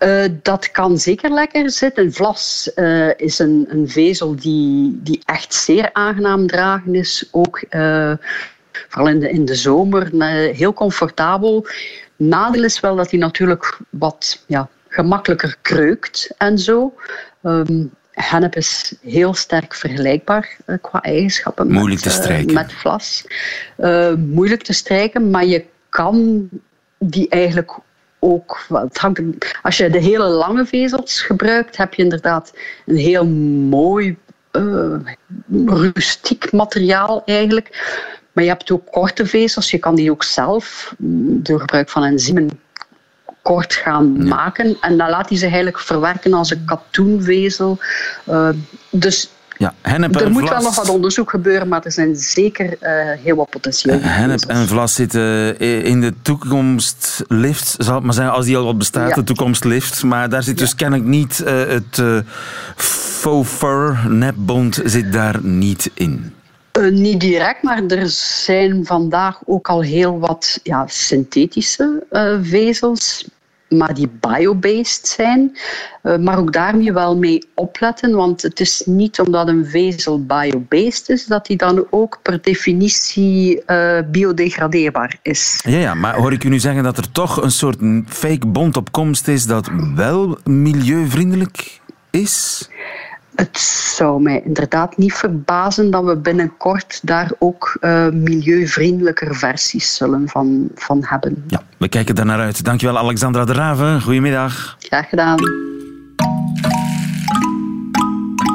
Uh, 0.00 0.24
dat 0.42 0.70
kan 0.70 0.98
zeker 0.98 1.30
lekker 1.30 1.70
zitten. 1.70 2.12
Vlas 2.12 2.70
uh, 2.76 3.10
is 3.16 3.38
een, 3.38 3.66
een, 3.68 3.88
vezel 3.88 4.36
die, 4.36 5.00
die 5.02 5.22
echt 5.24 5.54
zeer 5.54 5.90
aangenaam 5.92 6.46
dragen 6.46 6.94
is. 6.94 7.28
Ook 7.30 7.62
uh, 7.70 8.12
vooral 8.88 9.08
in 9.08 9.20
de, 9.20 9.30
in 9.30 9.44
de 9.44 9.54
zomer 9.54 10.10
heel 10.54 10.72
comfortabel. 10.72 11.66
Nadeel 12.16 12.64
is 12.64 12.80
wel 12.80 12.96
dat 12.96 13.10
hij 13.10 13.20
natuurlijk 13.20 13.78
wat 13.90 14.44
ja, 14.46 14.68
gemakkelijker 14.88 15.56
kreukt 15.62 16.30
en 16.38 16.58
zo. 16.58 16.94
Um, 17.42 17.90
hennep 18.10 18.56
is 18.56 18.94
heel 19.02 19.34
sterk 19.34 19.74
vergelijkbaar 19.74 20.56
qua 20.80 21.02
eigenschappen 21.02 21.66
moeilijk 21.70 22.04
met, 22.04 22.14
te 22.14 22.20
strijken. 22.22 22.54
Met 22.54 22.72
vlas. 22.72 23.24
Moeilijk 24.16 24.62
te 24.62 24.72
strijken, 24.72 25.30
maar 25.30 25.46
je 25.46 25.64
kan 25.88 26.48
die 26.98 27.28
eigenlijk 27.28 27.78
ook. 28.20 28.66
Het 28.68 28.98
hangt, 28.98 29.20
als 29.62 29.76
je 29.76 29.90
de 29.90 29.98
hele 29.98 30.28
lange 30.28 30.66
vezels 30.66 31.20
gebruikt, 31.20 31.76
heb 31.76 31.94
je 31.94 32.02
inderdaad 32.02 32.52
een 32.86 32.96
heel 32.96 33.26
mooi, 33.26 34.16
rustiek 35.66 36.52
materiaal 36.52 37.22
eigenlijk. 37.24 37.98
Maar 38.32 38.44
je 38.44 38.50
hebt 38.50 38.70
ook 38.70 38.90
korte 38.90 39.26
vezels. 39.26 39.70
Je 39.70 39.78
kan 39.78 39.94
die 39.94 40.10
ook 40.10 40.24
zelf, 40.24 40.94
mm, 40.98 41.42
door 41.42 41.60
gebruik 41.60 41.88
van 41.88 42.04
enzymen, 42.04 42.60
kort 43.42 43.74
gaan 43.74 44.28
maken. 44.28 44.76
En 44.80 44.96
dan 44.96 45.10
laat 45.10 45.28
hij 45.28 45.38
ze 45.38 45.44
eigenlijk 45.44 45.78
verwerken 45.78 46.32
als 46.32 46.50
een 46.50 46.64
katoenvezel. 46.64 47.78
Uh, 48.28 48.48
dus 48.90 49.30
ja, 49.60 49.74
hennep 49.80 50.16
er 50.16 50.30
moet 50.30 50.48
wel 50.48 50.62
nog 50.62 50.76
wat 50.76 50.88
onderzoek 50.88 51.30
gebeuren, 51.30 51.68
maar 51.68 51.84
er 51.84 51.92
zijn 51.92 52.16
zeker 52.16 52.66
uh, 52.66 52.78
heel 53.22 53.36
wat 53.36 53.50
potentieel. 53.50 53.94
Uh, 53.94 54.02
hennep 54.04 54.40
en 54.40 54.68
vlas 54.68 54.94
zitten 54.94 55.58
in 55.84 56.00
de 56.00 56.14
toekomstlift, 56.22 57.74
zal 57.78 57.94
het 57.94 58.04
maar 58.04 58.14
zijn, 58.14 58.28
als 58.28 58.44
die 58.44 58.56
al 58.56 58.64
wat 58.64 58.78
bestaat, 58.78 59.08
ja. 59.08 59.14
de 59.14 59.24
toekomstlift. 59.24 60.02
Maar 60.02 60.28
daar 60.28 60.42
zit 60.42 60.58
dus 60.58 60.74
kennelijk 60.74 61.08
niet 61.08 61.42
uh, 61.44 61.66
het 61.66 61.98
uh, 61.98 62.18
faux 62.76 63.48
fur, 63.50 63.98
nepbond 64.08 64.80
zit 64.84 65.12
daar 65.12 65.38
niet 65.42 65.90
in. 65.94 66.34
Uh, 66.78 66.92
niet 66.92 67.20
direct, 67.20 67.62
maar 67.62 67.82
er 67.86 68.08
zijn 68.08 68.86
vandaag 68.86 69.40
ook 69.46 69.68
al 69.68 69.82
heel 69.82 70.18
wat 70.18 70.60
ja, 70.62 70.86
synthetische 70.86 72.06
uh, 72.10 72.38
vezels, 72.42 73.28
maar 73.70 73.94
die 73.94 74.10
biobased 74.20 75.08
zijn. 75.08 75.56
Uh, 76.02 76.16
maar 76.16 76.38
ook 76.38 76.52
daarmee 76.52 76.92
wel 76.92 77.16
mee 77.16 77.48
opletten, 77.54 78.14
want 78.14 78.42
het 78.42 78.60
is 78.60 78.82
niet 78.86 79.20
omdat 79.20 79.48
een 79.48 79.66
vezel 79.66 80.24
biobased 80.24 81.08
is, 81.08 81.26
dat 81.26 81.46
die 81.46 81.56
dan 81.56 81.86
ook 81.90 82.18
per 82.22 82.42
definitie 82.42 83.62
biodegradeerbaar 84.10 85.18
is. 85.22 85.60
Ja, 85.64 85.78
ja, 85.78 85.94
maar 85.94 86.14
hoor 86.14 86.32
ik 86.32 86.44
u 86.44 86.48
nu 86.48 86.58
zeggen 86.58 86.82
dat 86.82 86.96
er 86.96 87.12
toch 87.12 87.42
een 87.42 87.50
soort 87.50 87.78
fake 88.06 88.46
bond 88.46 88.76
op 88.76 88.92
komst 88.92 89.28
is 89.28 89.46
dat 89.46 89.70
wel 89.94 90.38
milieuvriendelijk 90.44 91.80
is? 92.10 92.68
Het 93.40 93.58
zou 93.96 94.22
mij 94.22 94.42
inderdaad 94.44 94.96
niet 94.96 95.12
verbazen 95.12 95.90
dat 95.90 96.04
we 96.04 96.16
binnenkort 96.16 97.00
daar 97.02 97.30
ook 97.38 97.78
uh, 97.80 98.08
milieuvriendelijker 98.08 99.34
versies 99.34 99.96
zullen 99.96 100.28
van, 100.28 100.68
van 100.74 101.04
hebben. 101.04 101.44
Ja, 101.46 101.62
we 101.76 101.88
kijken 101.88 102.14
daar 102.14 102.26
naar 102.26 102.40
uit. 102.40 102.64
Dankjewel 102.64 102.98
Alexandra 102.98 103.44
de 103.44 103.52
Raven. 103.52 104.02
Goedemiddag. 104.02 104.76
Graag 104.78 105.08
gedaan. 105.08 105.38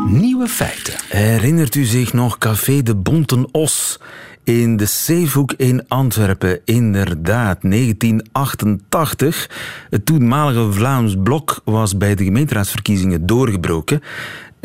Nieuwe 0.08 0.48
feiten. 0.48 0.94
Herinnert 1.08 1.76
u 1.76 1.84
zich 1.84 2.14
nog 2.14 2.38
Café 2.38 2.84
de 2.84 2.96
Bonten 2.96 3.48
Os? 3.52 4.00
In 4.46 4.78
de 4.78 4.86
Zeehoek 4.86 5.54
in 5.58 5.88
Antwerpen, 5.88 6.60
inderdaad, 6.66 7.58
1988. 7.62 9.50
Het 9.90 10.06
toenmalige 10.06 10.72
Vlaams 10.72 11.16
Blok 11.24 11.62
was 11.64 11.98
bij 11.98 12.16
de 12.16 12.24
gemeenteraadsverkiezingen 12.24 13.26
doorgebroken. 13.26 14.02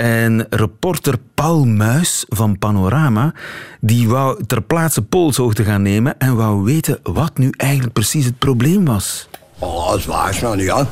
En 0.00 0.46
reporter 0.50 1.14
Paul 1.34 1.64
Muis 1.64 2.24
van 2.28 2.58
Panorama, 2.58 3.32
die 3.80 4.08
wou 4.08 4.44
ter 4.46 4.62
plaatse 4.62 5.02
polshoogte 5.02 5.64
gaan 5.64 5.82
nemen 5.82 6.18
en 6.18 6.36
wou 6.36 6.62
weten 6.62 6.98
wat 7.02 7.38
nu 7.38 7.52
eigenlijk 7.56 7.92
precies 7.92 8.24
het 8.24 8.38
probleem 8.38 8.84
was. 8.84 9.28
Oh, 9.58 9.90
dat 9.90 10.30
is 10.30 10.40
nou 10.40 10.56
niet 10.56 10.70
aan. 10.70 10.88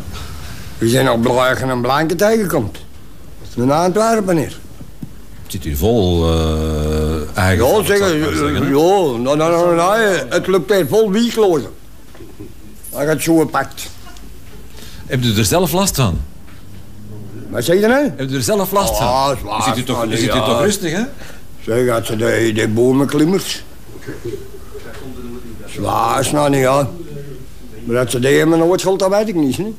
We 0.78 0.88
zijn 0.88 1.04
nog 1.04 1.20
blauwen 1.20 1.70
en 1.70 1.80
blanke 1.80 2.14
tegenkomt. 2.14 2.78
Een 3.56 3.70
Antwerpen 3.70 4.36
hier. 4.36 4.58
Het 5.42 5.52
zit 5.52 5.64
hier 5.64 5.76
vol 5.76 6.32
uh, 6.32 7.36
eigen... 7.36 7.66
Ja, 7.66 7.82
zeg, 7.82 7.98
ja, 7.98 8.04
nou, 8.04 9.18
nou, 9.22 9.36
nou, 9.36 9.74
nou, 9.74 10.00
het 10.28 10.46
lukt 10.46 10.72
hier 10.72 10.86
vol 10.88 11.10
wieklozen. 11.10 11.70
Dat 12.90 13.00
gaat 13.00 13.22
zo 13.22 13.38
gepakt. 13.38 13.90
Heb 15.06 15.22
je 15.22 15.34
er 15.34 15.44
zelf 15.44 15.72
last 15.72 15.96
van? 15.96 16.18
Wat 17.48 17.64
zeg 17.64 17.80
je 17.80 17.86
nou? 17.86 18.10
Heb 18.16 18.30
je 18.30 18.36
er 18.36 18.42
zelf 18.42 18.72
last 18.72 18.96
van? 18.96 19.06
Ah, 19.06 19.38
zwaar. 19.38 19.62
Zit 19.62 19.76
u 19.78 19.82
toch, 19.82 20.06
zit 20.10 20.22
u 20.22 20.28
toch 20.28 20.60
rustig, 20.60 20.92
hè? 20.92 21.02
Zeg, 21.64 21.86
dat 21.86 22.06
ze 22.06 22.16
de, 22.16 22.52
de 22.54 22.68
bomenklimmers. 22.68 23.64
Zwaar 25.66 26.20
is 26.20 26.30
nou 26.30 26.50
niet, 26.50 26.60
ja. 26.60 26.88
Maar 27.84 27.96
dat 27.96 28.10
ze 28.10 28.18
die 28.18 28.38
hebben 28.38 28.58
nooit 28.58 28.80
schuld, 28.80 28.98
dat 28.98 29.10
weet 29.10 29.28
ik 29.28 29.34
niet, 29.34 29.56
hè. 29.56 29.74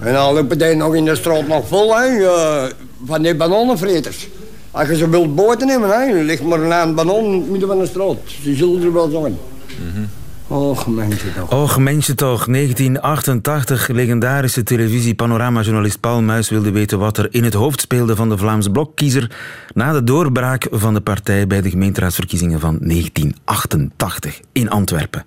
En 0.00 0.12
dan 0.12 0.34
lopen 0.34 0.58
die 0.58 0.74
nog 0.74 0.94
in 0.94 1.04
de 1.04 1.16
straat 1.16 1.46
nog 1.46 1.68
vol, 1.68 1.96
hè, 1.96 2.08
uh, 2.08 2.64
van 3.04 3.22
die 3.22 3.34
bananenvreters. 3.34 4.28
Als 4.70 4.88
je 4.88 4.96
ze 4.96 5.08
wilt 5.08 5.34
boten 5.34 5.66
nemen, 5.66 5.88
hè, 5.88 6.14
dan 6.14 6.24
ligt 6.24 6.42
maar 6.42 6.60
een 6.60 6.94
banan 6.94 7.50
midden 7.50 7.68
van 7.68 7.78
de 7.78 7.86
straat. 7.86 8.16
Die 8.42 8.56
zullen 8.56 8.82
er 8.82 8.92
wel 8.92 9.10
zijn. 9.10 9.22
Mm 9.22 9.92
-hmm. 9.94 10.08
Och, 10.52 10.86
mensje 10.86 11.32
toch. 11.32 11.52
Och, 11.52 11.78
mensje 11.78 12.14
toch. 12.14 12.46
1988, 12.46 13.88
legendarische 13.88 14.62
televisie-panoramajournalist 14.62 16.00
Paul 16.00 16.22
Muis 16.22 16.50
wilde 16.50 16.70
weten 16.70 16.98
wat 16.98 17.18
er 17.18 17.28
in 17.30 17.44
het 17.44 17.54
hoofd 17.54 17.80
speelde 17.80 18.16
van 18.16 18.28
de 18.28 18.38
Vlaamse 18.38 18.70
blokkiezer 18.70 19.30
na 19.74 19.92
de 19.92 20.04
doorbraak 20.04 20.66
van 20.70 20.94
de 20.94 21.00
partij 21.00 21.46
bij 21.46 21.60
de 21.60 21.70
gemeenteraadsverkiezingen 21.70 22.60
van 22.60 22.78
1988 22.80 24.40
in 24.52 24.70
Antwerpen. 24.70 25.24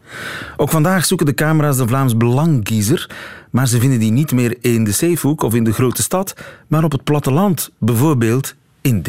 Ook 0.57 0.69
vandaag 0.69 1.05
zoeken 1.05 1.25
de 1.25 1.33
camera's 1.33 1.77
de 1.77 1.88
Vlaams 1.88 2.17
Belangkiezer, 2.17 3.09
maar 3.51 3.67
ze 3.67 3.79
vinden 3.79 3.99
die 3.99 4.11
niet 4.11 4.31
meer 4.31 4.57
in 4.61 4.83
de 4.83 4.91
Zeehoek 4.91 5.41
of 5.41 5.53
in 5.53 5.63
de 5.63 5.73
grote 5.73 6.01
stad, 6.01 6.33
maar 6.67 6.83
op 6.83 6.91
het 6.91 7.03
platteland, 7.03 7.71
bijvoorbeeld 7.79 8.55
in. 8.86 9.02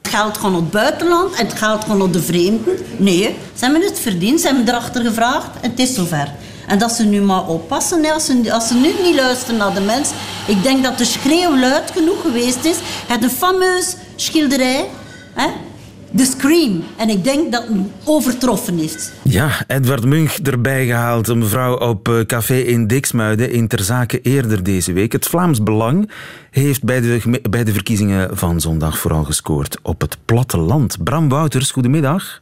Het 0.00 0.08
geld 0.14 0.36
gewoon 0.38 0.54
op 0.54 0.62
het 0.62 0.70
buitenland 0.70 1.34
en 1.34 1.46
het 1.46 1.58
geld 1.58 1.84
gewoon 1.84 2.02
op 2.02 2.12
de 2.12 2.22
vreemden. 2.22 2.76
Nee, 2.96 3.36
ze 3.54 3.64
hebben 3.64 3.82
het 3.82 3.98
verdiend, 3.98 4.40
ze 4.40 4.46
hebben 4.46 4.68
erachter 4.68 5.04
gevraagd 5.04 5.48
en 5.60 5.70
het 5.70 5.78
is 5.78 5.94
zover. 5.94 6.32
En 6.66 6.78
dat 6.78 6.92
ze 6.92 7.04
nu 7.04 7.20
maar 7.20 7.46
oppassen, 7.46 8.12
als 8.12 8.24
ze, 8.24 8.52
als 8.52 8.68
ze 8.68 8.74
nu 8.74 8.92
niet 9.02 9.14
luisteren 9.14 9.56
naar 9.56 9.74
de 9.74 9.80
mens. 9.80 10.10
Ik 10.46 10.62
denk 10.62 10.82
dat 10.82 10.98
de 10.98 11.04
schreeuw 11.04 11.58
luid 11.58 11.90
genoeg 11.90 12.20
geweest 12.20 12.64
is. 12.64 12.76
Het 13.06 13.22
een 13.22 13.30
fameus 13.30 13.94
schilderij, 14.16 14.88
hè, 15.34 15.48
The 16.18 16.24
Scream. 16.24 16.84
En 16.96 17.08
ik 17.08 17.24
denk 17.24 17.52
dat 17.52 17.66
het 17.68 17.76
overtroffen 18.04 18.78
is. 18.78 19.10
Ja, 19.22 19.50
Edward 19.66 20.04
Munch 20.04 20.32
erbij 20.32 20.86
gehaald. 20.86 21.28
Een 21.28 21.38
mevrouw 21.38 21.76
op 21.76 22.08
eh, 22.08 22.20
café 22.20 22.54
in 22.54 22.86
Diksmuiden 22.86 23.50
in 23.50 23.68
Ter 23.68 23.82
Zake 23.82 24.20
eerder 24.20 24.62
deze 24.62 24.92
week. 24.92 25.12
Het 25.12 25.26
Vlaams 25.26 25.62
Belang 25.62 26.10
heeft 26.50 26.84
bij 26.84 27.00
de, 27.00 27.40
bij 27.50 27.64
de 27.64 27.72
verkiezingen 27.72 28.36
van 28.36 28.60
zondag 28.60 28.98
vooral 28.98 29.24
gescoord 29.24 29.78
op 29.82 30.00
het 30.00 30.16
platteland. 30.24 31.04
Bram 31.04 31.28
Wouters, 31.28 31.70
goedemiddag. 31.70 32.40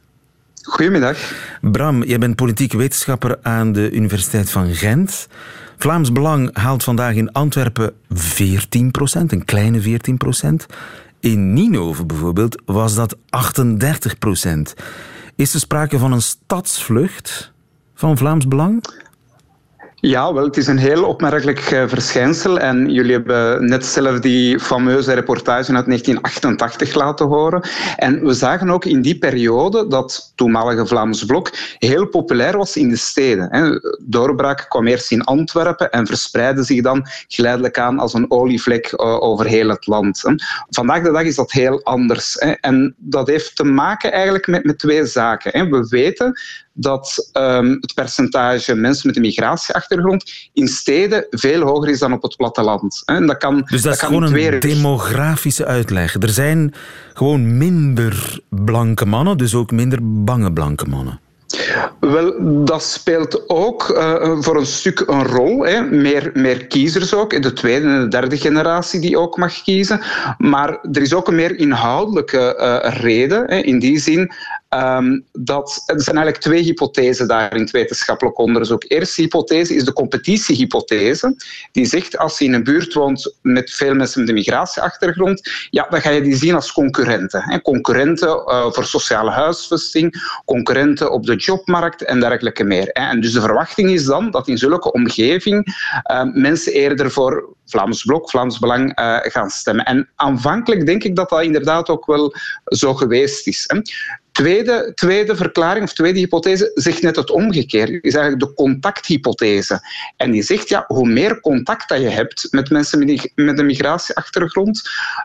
Goedemiddag. 0.61 1.17
Bram, 1.61 2.03
jij 2.03 2.17
bent 2.17 2.35
politiek 2.35 2.73
wetenschapper 2.73 3.39
aan 3.41 3.71
de 3.71 3.91
Universiteit 3.91 4.49
van 4.49 4.73
Gent. 4.73 5.27
Vlaams 5.77 6.11
Belang 6.11 6.57
haalt 6.57 6.83
vandaag 6.83 7.13
in 7.13 7.31
Antwerpen 7.31 7.93
14% 8.13 8.17
een 9.27 9.45
kleine 9.45 9.81
14 9.81 10.17
in 11.19 11.53
Ninove 11.53 12.05
bijvoorbeeld 12.05 12.61
was 12.65 12.95
dat 12.95 13.17
38 13.29 14.17
procent. 14.17 14.73
Is 15.35 15.53
er 15.53 15.59
sprake 15.59 15.97
van 15.97 16.11
een 16.11 16.21
stadsvlucht 16.21 17.51
van 17.93 18.17
Vlaams 18.17 18.47
Belang? 18.47 18.83
Ja, 19.99 20.33
wel, 20.33 20.43
het 20.43 20.57
is 20.57 20.67
een 20.67 20.77
heel 20.77 21.03
opmerkelijk 21.03 21.59
eh, 21.59 21.87
verschijnsel. 21.87 22.59
En 22.59 22.89
jullie 22.89 23.11
hebben 23.11 23.69
net 23.69 23.85
zelf 23.85 24.19
die 24.19 24.59
fameuze 24.59 25.13
reportage 25.13 25.73
uit 25.73 25.85
1988 25.85 26.93
laten 26.93 27.27
horen. 27.27 27.61
En 27.95 28.25
we 28.25 28.33
zagen 28.33 28.69
ook 28.69 28.85
in 28.85 29.01
die 29.01 29.17
periode 29.17 29.87
dat 29.87 30.31
toenmalige 30.35 30.85
Vlaams 30.85 31.25
Blok 31.25 31.51
heel 31.77 32.05
populair 32.07 32.57
was 32.57 32.75
in 32.75 32.89
de 32.89 32.95
steden. 32.95 33.79
Doorbraak 34.05 34.65
kwam 34.69 34.87
eerst 34.87 35.11
in 35.11 35.23
Antwerpen 35.23 35.91
en 35.91 36.05
verspreidde 36.05 36.63
zich 36.63 36.81
dan 36.81 37.07
geleidelijk 37.27 37.79
aan 37.79 37.99
als 37.99 38.13
een 38.13 38.31
olievlek 38.31 38.85
eh, 38.85 39.21
over 39.21 39.45
heel 39.45 39.69
het 39.69 39.87
land. 39.87 40.21
Vandaag 40.69 41.03
de 41.03 41.11
dag 41.11 41.23
is 41.23 41.35
dat 41.35 41.51
heel 41.51 41.83
anders. 41.83 42.37
En 42.37 42.95
dat 42.97 43.27
heeft 43.27 43.55
te 43.55 43.63
maken 43.63 44.11
eigenlijk 44.11 44.47
met, 44.47 44.63
met 44.63 44.79
twee 44.79 45.05
zaken. 45.05 45.69
We 45.69 45.87
weten 45.89 46.39
dat 46.79 47.29
um, 47.33 47.77
het 47.81 47.93
percentage 47.93 48.75
mensen 48.75 49.07
met 49.07 49.15
een 49.15 49.21
migratieachtergrond 49.21 50.49
in 50.53 50.67
steden 50.67 51.27
veel 51.29 51.61
hoger 51.61 51.89
is 51.89 51.99
dan 51.99 52.13
op 52.13 52.21
het 52.21 52.35
platteland. 52.35 53.01
En 53.05 53.25
dat 53.27 53.37
kan, 53.37 53.67
dus 53.69 53.81
dat, 53.81 53.93
is 53.93 53.99
gewoon 53.99 54.23
een 54.23 54.59
demografische 54.59 55.65
uitleg. 55.65 56.15
Er 56.15 56.29
zijn 56.29 56.73
gewoon 57.13 57.57
minder 57.57 58.39
blanke 58.49 59.05
mannen, 59.05 59.37
dus 59.37 59.55
ook 59.55 59.71
minder 59.71 59.99
bange 60.01 60.53
blanke 60.53 60.85
mannen. 60.85 61.19
Wel, 61.99 62.35
dat 62.65 62.83
speelt 62.83 63.49
ook 63.49 63.89
uh, 63.89 64.37
voor 64.39 64.57
een 64.57 64.65
stuk 64.65 64.99
een 64.99 65.23
rol. 65.23 65.65
Hè. 65.65 65.81
Meer, 65.81 66.31
meer 66.33 66.67
kiezers 66.67 67.13
ook, 67.13 67.41
de 67.41 67.53
tweede 67.53 67.87
en 67.87 68.01
de 68.01 68.07
derde 68.07 68.37
generatie 68.37 68.99
die 68.99 69.19
ook 69.19 69.37
mag 69.37 69.61
kiezen. 69.61 70.01
Maar 70.37 70.79
er 70.91 71.01
is 71.01 71.13
ook 71.13 71.27
een 71.27 71.35
meer 71.35 71.59
inhoudelijke 71.59 72.57
uh, 72.59 73.01
reden. 73.01 73.43
Hè. 73.45 73.57
In 73.57 73.79
die 73.79 73.99
zin, 73.99 74.31
Um, 74.69 75.25
dat, 75.31 75.83
er 75.85 76.01
zijn 76.01 76.15
eigenlijk 76.15 76.45
twee 76.45 76.63
hypothesen 76.63 77.27
daar 77.27 77.53
in 77.53 77.61
het 77.61 77.71
wetenschappelijk 77.71 78.37
onderzoek. 78.37 78.81
De 78.81 78.87
eerste 78.87 79.21
hypothese 79.21 79.75
is 79.75 79.83
de 79.83 79.93
competitiehypothese. 79.93 81.35
Die 81.71 81.85
zegt 81.85 82.17
als 82.17 82.39
je 82.39 82.45
in 82.45 82.53
een 82.53 82.63
buurt 82.63 82.93
woont 82.93 83.35
met 83.41 83.71
veel 83.71 83.95
mensen 83.95 84.19
met 84.19 84.29
een 84.29 84.35
migratieachtergrond, 84.35 85.49
ja, 85.69 85.87
dan 85.89 86.01
ga 86.01 86.09
je 86.09 86.21
die 86.21 86.35
zien 86.35 86.55
als 86.55 86.71
concurrenten. 86.71 87.43
Hè. 87.43 87.61
Concurrenten 87.61 88.27
uh, 88.27 88.71
voor 88.71 88.85
sociale 88.85 89.31
huisvesting, 89.31 90.39
concurrenten 90.45 91.11
op 91.11 91.25
de 91.25 91.35
jobmarkt 91.35 92.03
en 92.03 92.19
dergelijke 92.19 92.63
meer. 92.63 92.89
Hè. 92.91 93.09
En 93.09 93.21
dus 93.21 93.33
de 93.33 93.41
verwachting 93.41 93.89
is 93.89 94.05
dan 94.05 94.31
dat 94.31 94.47
in 94.47 94.57
zulke 94.57 94.91
omgeving 94.91 95.77
uh, 96.11 96.23
mensen 96.33 96.73
eerder 96.73 97.11
voor 97.11 97.55
Vlaams 97.65 98.03
Blok, 98.03 98.29
Vlaams 98.29 98.59
Belang 98.59 98.99
uh, 98.99 99.17
gaan 99.21 99.49
stemmen. 99.49 99.85
En 99.85 100.09
aanvankelijk 100.15 100.85
denk 100.85 101.03
ik 101.03 101.15
dat 101.15 101.29
dat 101.29 101.43
inderdaad 101.43 101.89
ook 101.89 102.05
wel 102.05 102.35
zo 102.65 102.93
geweest 102.93 103.47
is. 103.47 103.63
Hè. 103.67 103.81
Tweede, 104.37 104.91
tweede 104.95 105.35
verklaring 105.35 105.85
of 105.85 105.93
tweede 105.93 106.19
hypothese 106.19 106.71
zegt 106.73 107.01
net 107.01 107.15
het 107.15 107.29
omgekeerde. 107.29 108.01
is 108.01 108.13
eigenlijk 108.13 108.43
de 108.45 108.53
contacthypothese. 108.53 109.79
En 110.17 110.31
die 110.31 110.41
zegt, 110.41 110.69
ja, 110.69 110.83
hoe 110.87 111.07
meer 111.07 111.39
contact 111.39 111.89
dat 111.89 112.01
je 112.01 112.09
hebt 112.09 112.47
met 112.51 112.69
mensen 112.69 113.05
met 113.35 113.59
een 113.59 113.65
migratieachtergrond, 113.65 114.81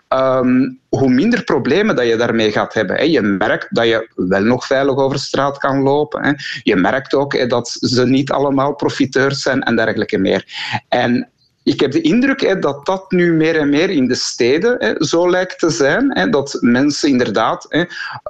um, 0.09 0.79
hoe 0.89 1.09
minder 1.09 1.45
problemen 1.45 1.97
dat 1.97 2.07
je 2.07 2.17
daarmee 2.17 2.53
gaat 2.53 2.75
hebben. 2.75 3.11
Je 3.11 3.23
merkt 3.23 3.75
dat 3.75 3.87
je 3.87 4.11
wel 4.15 4.43
nog 4.43 4.67
veilig 4.67 4.97
over 4.97 5.19
straat 5.19 5.59
kan 5.59 5.83
lopen. 5.83 6.37
Je 6.63 6.77
merkt 6.77 7.15
ook 7.15 7.49
dat 7.49 7.69
ze 7.69 8.07
niet 8.07 8.31
allemaal 8.31 8.75
profiteurs 8.75 9.43
zijn 9.43 9.63
en 9.63 9.77
dergelijke 9.77 10.19
meer. 10.19 10.45
En 10.89 11.33
ik 11.63 11.81
heb 11.81 11.93
de 11.93 12.01
indruk 12.01 12.41
hè, 12.41 12.59
dat 12.59 12.87
dat 12.87 13.11
nu 13.11 13.33
meer 13.33 13.57
en 13.57 13.69
meer 13.69 13.91
in 13.91 14.09
de 14.09 14.15
steden 14.15 14.77
hè, 14.79 15.05
zo 15.05 15.31
lijkt 15.31 15.59
te 15.59 15.71
zijn. 15.71 16.19
Hè, 16.19 16.29
dat 16.29 16.57
mensen 16.61 17.09
inderdaad 17.09 17.67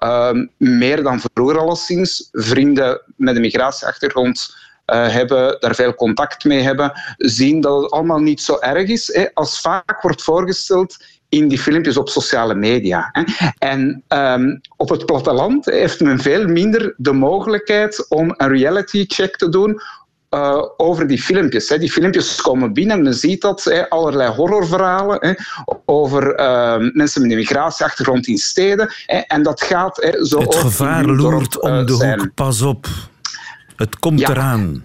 uh, 0.05 0.31
meer 0.57 1.03
dan 1.03 1.21
vroeger 1.35 1.59
alleszins 1.59 2.29
vrienden 2.33 3.03
met 3.17 3.35
een 3.35 3.41
migratieachtergrond 3.41 4.57
uh, 4.87 5.09
hebben, 5.09 5.57
daar 5.61 5.75
veel 5.75 5.95
contact 5.95 6.45
mee 6.45 6.61
hebben, 6.61 6.93
zien 7.17 7.61
dat 7.61 7.83
het 7.83 7.91
allemaal 7.91 8.21
niet 8.21 8.41
zo 8.41 8.57
erg 8.61 8.89
is 8.89 9.29
als 9.35 9.61
vaak 9.61 10.03
wordt 10.03 10.23
voorgesteld 10.23 10.97
in 11.29 11.49
die 11.49 11.59
filmpjes 11.59 11.97
op 11.97 12.09
sociale 12.09 12.55
media. 12.55 13.11
En 13.59 14.03
um, 14.09 14.61
op 14.77 14.89
het 14.89 15.07
platteland 15.07 15.65
heeft 15.65 16.01
men 16.01 16.19
veel 16.19 16.47
minder 16.47 16.95
de 16.97 17.13
mogelijkheid 17.13 18.07
om 18.09 18.35
een 18.37 18.49
reality 18.49 19.05
check 19.07 19.37
te 19.37 19.49
doen 19.49 19.81
uh, 20.35 20.63
over 20.77 21.07
die 21.07 21.23
filmpjes. 21.23 21.69
Hè. 21.69 21.79
Die 21.79 21.93
filmpjes 21.93 22.41
komen 22.41 22.73
binnen 22.73 22.97
en 22.97 23.03
men 23.03 23.15
ziet 23.15 23.41
dat, 23.41 23.65
hè, 23.65 23.89
allerlei 23.89 24.31
horrorverhalen 24.31 25.19
hè, 25.21 25.33
over 25.85 26.41
uh, 26.41 26.93
mensen 26.93 27.23
met 27.23 27.31
een 27.31 27.37
migratieachtergrond 27.37 28.27
in 28.27 28.39
steden. 28.39 28.93
Hè, 29.07 29.17
en 29.17 29.43
dat 29.43 29.63
gaat 29.63 29.97
hè, 29.97 30.25
zo 30.25 30.41
Het 30.41 30.55
gevaar 30.55 31.05
loert 31.05 31.61
om 31.61 31.73
uh, 31.73 31.87
de 31.87 31.93
hoek, 31.93 32.35
pas 32.35 32.63
op. 32.63 32.87
Het 33.77 33.99
komt 33.99 34.21
ja. 34.21 34.31
eraan. 34.31 34.85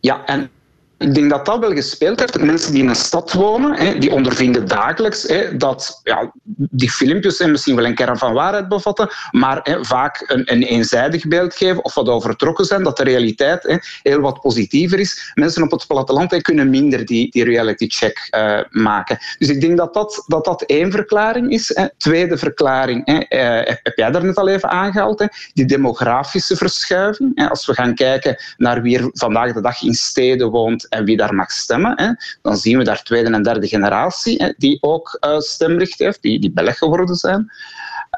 Ja, 0.00 0.24
en 0.24 0.50
ik 0.98 1.14
denk 1.14 1.30
dat 1.30 1.46
dat 1.46 1.58
wel 1.58 1.72
gespeeld 1.72 2.20
heeft. 2.20 2.40
Mensen 2.40 2.72
die 2.72 2.82
in 2.82 2.88
een 2.88 2.94
stad 2.94 3.32
wonen, 3.32 3.74
hè, 3.74 3.98
die 3.98 4.12
ondervinden 4.12 4.68
dagelijks 4.68 5.22
hè, 5.22 5.56
dat 5.56 6.00
ja, 6.02 6.32
die 6.56 6.90
filmpjes 6.90 7.38
misschien 7.38 7.76
wel 7.76 7.84
een 7.84 7.94
kern 7.94 8.18
van 8.18 8.32
waarheid 8.32 8.68
bevatten, 8.68 9.08
maar 9.30 9.60
hè, 9.62 9.84
vaak 9.84 10.24
een, 10.26 10.52
een, 10.52 10.62
eenzijdig 10.62 11.26
beeld 11.26 11.54
geven 11.54 11.84
of 11.84 11.94
wat 11.94 12.08
overtrokken 12.08 12.64
zijn, 12.64 12.82
dat 12.82 12.96
de 12.96 13.02
realiteit 13.02 13.62
hè, 13.62 13.76
heel 14.02 14.20
wat 14.20 14.40
positiever 14.40 14.98
is. 14.98 15.32
Mensen 15.34 15.62
op 15.62 15.70
het 15.70 15.86
platteland 15.86 16.42
kunnen 16.42 16.70
minder 16.70 17.06
die, 17.06 17.30
die 17.30 17.44
reality 17.44 17.86
check 17.88 18.28
uh, 18.36 18.60
maken. 18.70 19.18
Dus 19.38 19.48
ik 19.48 19.60
denk 19.60 19.76
dat 19.76 19.94
dat, 19.94 20.24
dat, 20.26 20.44
dat 20.44 20.62
één 20.62 20.90
verklaring 20.90 21.50
is. 21.50 21.70
Hè. 21.74 21.86
Tweede 21.96 22.38
verklaring 22.38 23.06
hè, 23.06 23.14
uh, 23.14 23.76
heb 23.82 23.96
jij 23.96 24.10
daar 24.10 24.24
net 24.24 24.36
al 24.36 24.48
even 24.48 24.70
aangehaald, 24.70 25.18
hè, 25.18 25.26
die 25.52 25.64
demografische 25.64 26.56
verschuiving. 26.56 27.30
Hè. 27.34 27.48
Als 27.48 27.66
we 27.66 27.74
gaan 27.74 27.94
kijken 27.94 28.36
naar 28.56 28.82
wie 28.82 28.98
er 28.98 29.10
vandaag 29.12 29.52
de 29.52 29.60
dag 29.60 29.82
in 29.82 29.94
steden 29.94 30.50
woont, 30.50 30.86
en 30.88 31.04
wie 31.04 31.16
daar 31.16 31.34
mag 31.34 31.50
stemmen, 31.50 31.92
hè, 31.96 32.12
dan 32.42 32.56
zien 32.56 32.78
we 32.78 32.84
daar 32.84 33.02
tweede 33.02 33.30
en 33.30 33.42
derde 33.42 33.68
generatie 33.68 34.42
hè, 34.42 34.52
die 34.56 34.78
ook 34.80 35.18
uh, 35.20 35.38
stemrecht 35.38 35.98
heeft, 35.98 36.22
die, 36.22 36.40
die 36.40 36.52
Belg 36.52 36.78
geworden 36.78 37.14
zijn. 37.14 37.52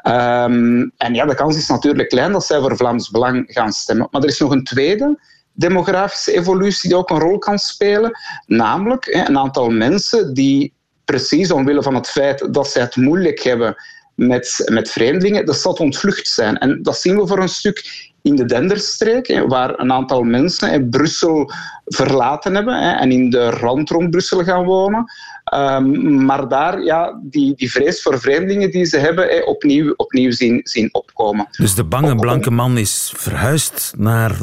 Um, 0.07 0.91
en 0.97 1.13
ja, 1.13 1.25
de 1.25 1.35
kans 1.35 1.57
is 1.57 1.67
natuurlijk 1.67 2.09
klein 2.09 2.31
dat 2.31 2.45
zij 2.45 2.59
voor 2.59 2.77
Vlaams 2.77 3.09
Belang 3.09 3.43
gaan 3.47 3.71
stemmen. 3.71 4.07
Maar 4.11 4.21
er 4.21 4.27
is 4.27 4.39
nog 4.39 4.51
een 4.51 4.63
tweede 4.63 5.19
demografische 5.53 6.33
evolutie 6.33 6.89
die 6.89 6.97
ook 6.97 7.09
een 7.09 7.19
rol 7.19 7.37
kan 7.37 7.59
spelen, 7.59 8.11
namelijk 8.45 9.05
hè, 9.05 9.27
een 9.27 9.37
aantal 9.37 9.69
mensen 9.69 10.33
die 10.33 10.73
precies 11.05 11.51
omwille 11.51 11.83
van 11.83 11.95
het 11.95 12.09
feit 12.09 12.53
dat 12.53 12.67
zij 12.67 12.81
het 12.81 12.95
moeilijk 12.95 13.39
hebben 13.39 13.75
met, 14.15 14.69
met 14.71 14.91
vreemdelingen, 14.91 15.45
de 15.45 15.53
stad 15.53 15.79
ontvlucht 15.79 16.27
zijn. 16.27 16.57
En 16.57 16.79
dat 16.81 16.97
zien 16.97 17.17
we 17.17 17.27
voor 17.27 17.39
een 17.39 17.49
stuk 17.49 18.09
in 18.21 18.35
de 18.35 18.45
Denderstreek, 18.45 19.43
waar 19.47 19.79
een 19.79 19.91
aantal 19.91 20.23
mensen 20.23 20.89
Brussel 20.89 21.51
verlaten 21.85 22.55
hebben 22.55 22.97
en 22.97 23.11
in 23.11 23.29
de 23.29 23.49
rand 23.49 23.89
rond 23.89 24.09
Brussel 24.09 24.43
gaan 24.43 24.63
wonen. 24.63 25.05
Um, 25.53 26.25
maar 26.25 26.47
daar 26.47 26.83
ja, 26.83 27.19
die, 27.23 27.55
die 27.55 27.71
vrees 27.71 28.01
voor 28.01 28.19
vreemdelingen 28.19 28.71
die 28.71 28.85
ze 28.85 28.97
hebben 28.97 29.47
opnieuw, 29.47 29.93
opnieuw 29.95 30.31
zien, 30.31 30.59
zien 30.63 30.89
opkomen. 30.91 31.47
Dus 31.51 31.75
de 31.75 31.83
bange 31.83 32.15
blanke 32.15 32.51
man 32.51 32.77
is 32.77 33.13
verhuisd 33.15 33.93
naar 33.97 34.35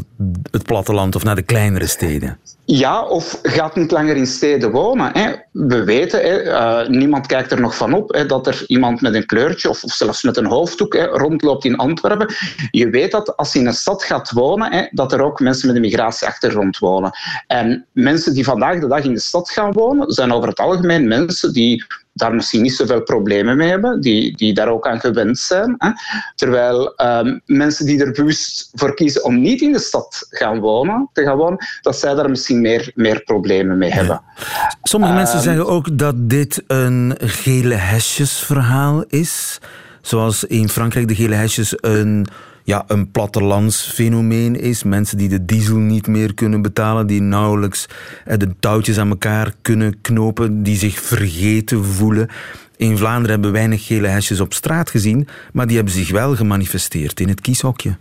het 0.51 0.65
platteland 0.65 1.17
of 1.17 1.25
naar 1.25 1.35
de 1.35 1.43
kleinere 1.43 1.87
steden? 1.87 2.39
Ja, 2.71 3.03
of 3.03 3.39
gaat 3.43 3.77
niet 3.77 3.91
langer 3.91 4.17
in 4.17 4.27
steden 4.27 4.71
wonen. 4.71 5.19
Hè. 5.19 5.35
We 5.53 5.85
weten, 5.85 6.21
hè, 6.21 6.45
uh, 6.45 6.89
niemand 6.89 7.27
kijkt 7.27 7.53
er 7.53 7.61
nog 7.61 7.77
van 7.77 7.93
op, 7.93 8.13
hè, 8.13 8.27
dat 8.27 8.47
er 8.47 8.65
iemand 8.67 9.01
met 9.01 9.15
een 9.15 9.27
kleurtje 9.27 9.69
of, 9.69 9.85
of 9.85 9.93
zelfs 9.93 10.23
met 10.23 10.37
een 10.37 10.47
hoofddoek 10.47 10.95
rondloopt 10.95 11.65
in 11.65 11.77
Antwerpen. 11.77 12.35
Je 12.71 12.91
weet 12.91 13.11
dat 13.11 13.37
als 13.37 13.53
je 13.53 13.59
in 13.59 13.67
een 13.67 13.73
stad 13.73 14.05
gaat 14.05 14.31
wonen, 14.31 14.89
dat 14.91 15.13
er 15.13 15.21
ook 15.21 15.41
mensen 15.41 15.67
met 15.67 15.77
een 15.77 15.83
migratieachtergrond 15.83 16.79
wonen. 16.79 17.11
En 17.47 17.87
mensen 17.93 18.35
die 18.35 18.45
vandaag 18.45 18.81
de 18.81 18.89
dag 18.89 19.05
in 19.05 19.15
de 19.15 19.21
stad 19.21 19.51
gaan 19.51 19.73
wonen, 19.73 20.13
zijn 20.13 20.33
over 20.33 20.49
het 20.49 20.59
algemeen 20.59 21.09
mensen 21.09 21.53
die 21.53 21.85
daar 22.19 22.35
misschien 22.35 22.63
niet 22.63 22.75
zoveel 22.75 23.03
problemen 23.03 23.57
mee 23.57 23.69
hebben, 23.69 24.01
die, 24.01 24.37
die 24.37 24.55
daar 24.55 24.69
ook 24.69 24.87
aan 24.87 25.01
gewend 25.01 25.39
zijn. 25.39 25.75
Hè. 25.79 25.91
Terwijl 26.35 26.95
um, 26.97 27.41
mensen 27.47 27.87
die 27.87 28.05
er 28.05 28.13
bewust 28.13 28.71
voor 28.75 28.95
kiezen 28.95 29.25
om 29.25 29.41
niet 29.41 29.61
in 29.61 29.73
de 29.73 29.79
stad 29.79 30.27
gaan 30.31 30.61
wonen, 30.61 31.09
te 31.13 31.23
gaan 31.23 31.37
wonen, 31.37 31.67
dat 31.83 31.99
zij 31.99 32.15
daar 32.15 32.31
misschien 32.31 32.61
meer, 32.61 32.93
meer 32.95 33.23
problemen 33.23 33.79
mee 33.79 33.91
hebben. 33.91 34.23
Ja. 34.37 34.77
Sommige 34.83 35.13
um, 35.13 35.19
mensen 35.19 35.41
zeggen 35.41 35.67
ook 35.67 35.99
dat 35.99 36.15
dit 36.17 36.63
een 36.67 37.15
gele 37.19 37.75
hesjesverhaal 37.75 39.05
is. 39.09 39.59
Zoals 40.01 40.45
in 40.45 40.69
Frankrijk 40.69 41.09
de 41.09 41.15
gele 41.15 41.35
hesjes 41.35 41.75
een 41.81 42.27
ja, 42.69 42.85
een 42.87 43.11
plattelandsfenomeen 43.11 44.61
is. 44.61 44.83
Mensen 44.83 45.19
die 45.19 45.29
de 45.29 45.45
diesel 45.45 45.77
niet 45.77 46.07
meer 46.07 46.35
kunnen 46.35 46.63
betalen, 46.63 47.07
die 47.07 47.21
nauwelijks 47.21 47.87
de 48.25 48.55
touwtjes 48.61 48.99
aan 48.99 49.09
elkaar 49.09 49.53
kunnen 49.63 50.01
knopen, 50.01 50.63
die 50.63 50.77
zich 50.77 51.01
vergeten 51.01 51.85
voelen. 51.85 52.29
In 52.77 52.99
Vlaanderen 52.99 53.31
hebben 53.31 53.51
we 53.51 53.57
weinig 53.57 53.87
gele 53.87 54.07
hesjes 54.07 54.41
op 54.41 54.53
straat 54.53 54.91
gezien, 54.91 55.29
maar 55.53 55.67
die 55.67 55.77
hebben 55.77 55.95
zich 55.95 56.11
wel 56.11 56.37
gemanifesteerd 56.37 57.21
in 57.21 57.29
het 57.29 57.41
kieshokje. 57.41 57.97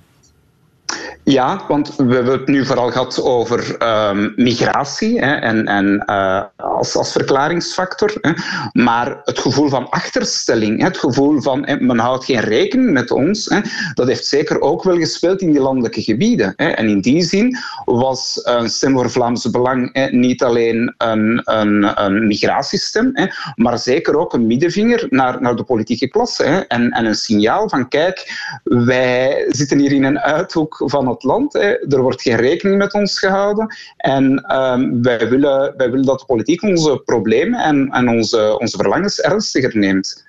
Ja, 1.23 1.61
want 1.67 1.95
we 1.95 2.13
hebben 2.13 2.33
het 2.33 2.47
nu 2.47 2.65
vooral 2.65 2.91
gehad 2.91 3.21
over 3.21 3.75
um, 4.09 4.33
migratie 4.35 5.19
hè, 5.19 5.35
en, 5.35 5.65
en 5.65 6.03
uh, 6.05 6.43
als, 6.55 6.95
als 6.95 7.11
verklaringsfactor. 7.11 8.13
Hè. 8.21 8.31
Maar 8.71 9.21
het 9.23 9.39
gevoel 9.39 9.69
van 9.69 9.89
achterstelling, 9.89 10.81
het 10.81 10.97
gevoel 10.97 11.41
van 11.41 11.59
men 11.79 11.97
houdt 11.97 12.25
geen 12.25 12.39
rekening 12.39 12.91
met 12.91 13.11
ons, 13.11 13.53
dat 13.93 14.07
heeft 14.07 14.25
zeker 14.25 14.61
ook 14.61 14.83
wel 14.83 14.97
gespeeld 14.97 15.41
in 15.41 15.51
die 15.51 15.61
landelijke 15.61 16.01
gebieden. 16.01 16.55
En 16.55 16.89
in 16.89 17.01
die 17.01 17.23
zin 17.23 17.57
was 17.85 18.39
een 18.43 18.69
stem 18.69 18.93
voor 18.93 19.11
Vlaamse 19.11 19.49
Belang 19.49 20.09
niet 20.11 20.43
alleen 20.43 20.93
een, 20.97 21.41
een, 21.43 22.03
een 22.03 22.27
migratiestem, 22.27 23.13
maar 23.55 23.79
zeker 23.79 24.17
ook 24.17 24.33
een 24.33 24.47
middenvinger 24.47 25.05
naar, 25.09 25.41
naar 25.41 25.55
de 25.55 25.63
politieke 25.63 26.07
klasse. 26.07 26.43
En, 26.67 26.89
en 26.91 27.05
een 27.05 27.15
signaal 27.15 27.69
van 27.69 27.87
kijk, 27.87 28.31
wij 28.63 29.45
zitten 29.47 29.79
hier 29.79 29.91
in 29.91 30.03
een 30.03 30.19
uithoek 30.19 30.76
van 30.85 31.07
het 31.07 31.23
land. 31.23 31.53
Hè. 31.53 31.93
Er 31.93 32.01
wordt 32.01 32.21
geen 32.21 32.35
rekening 32.35 32.77
met 32.77 32.93
ons 32.93 33.19
gehouden. 33.19 33.75
En 33.97 34.55
um, 34.57 35.03
wij, 35.03 35.29
willen, 35.29 35.73
wij 35.77 35.91
willen 35.91 36.05
dat 36.05 36.19
de 36.19 36.25
politiek 36.25 36.61
onze 36.61 37.01
problemen 37.05 37.59
en, 37.59 37.89
en 37.91 38.09
onze, 38.09 38.59
onze 38.59 38.77
verlangens 38.77 39.21
ernstiger 39.21 39.77
neemt. 39.77 40.25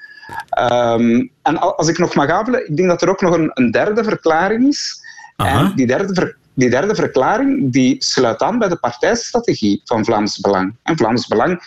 Um, 0.61 1.31
en 1.43 1.59
als 1.59 1.89
ik 1.89 1.99
nog 1.99 2.15
mag 2.15 2.31
aanvullen, 2.31 2.69
ik 2.69 2.77
denk 2.77 2.89
dat 2.89 3.03
er 3.03 3.09
ook 3.09 3.21
nog 3.21 3.35
een, 3.35 3.51
een 3.55 3.71
derde 3.71 4.05
verklaring 4.05 4.67
is. 4.67 5.01
Aha. 5.37 5.61
En 5.61 5.73
die 5.75 5.87
derde, 5.87 6.15
ver, 6.15 6.37
die 6.55 6.71
derde 6.71 6.95
verklaring 6.95 7.73
die 7.73 7.97
sluit 7.99 8.43
aan 8.43 8.59
bij 8.59 8.69
de 8.69 8.77
partijstrategie 8.77 9.81
van 9.85 10.05
Vlaams 10.05 10.41
Belang. 10.41 10.75
En 10.83 10.97
Vlaams 10.97 11.27
Belang 11.27 11.63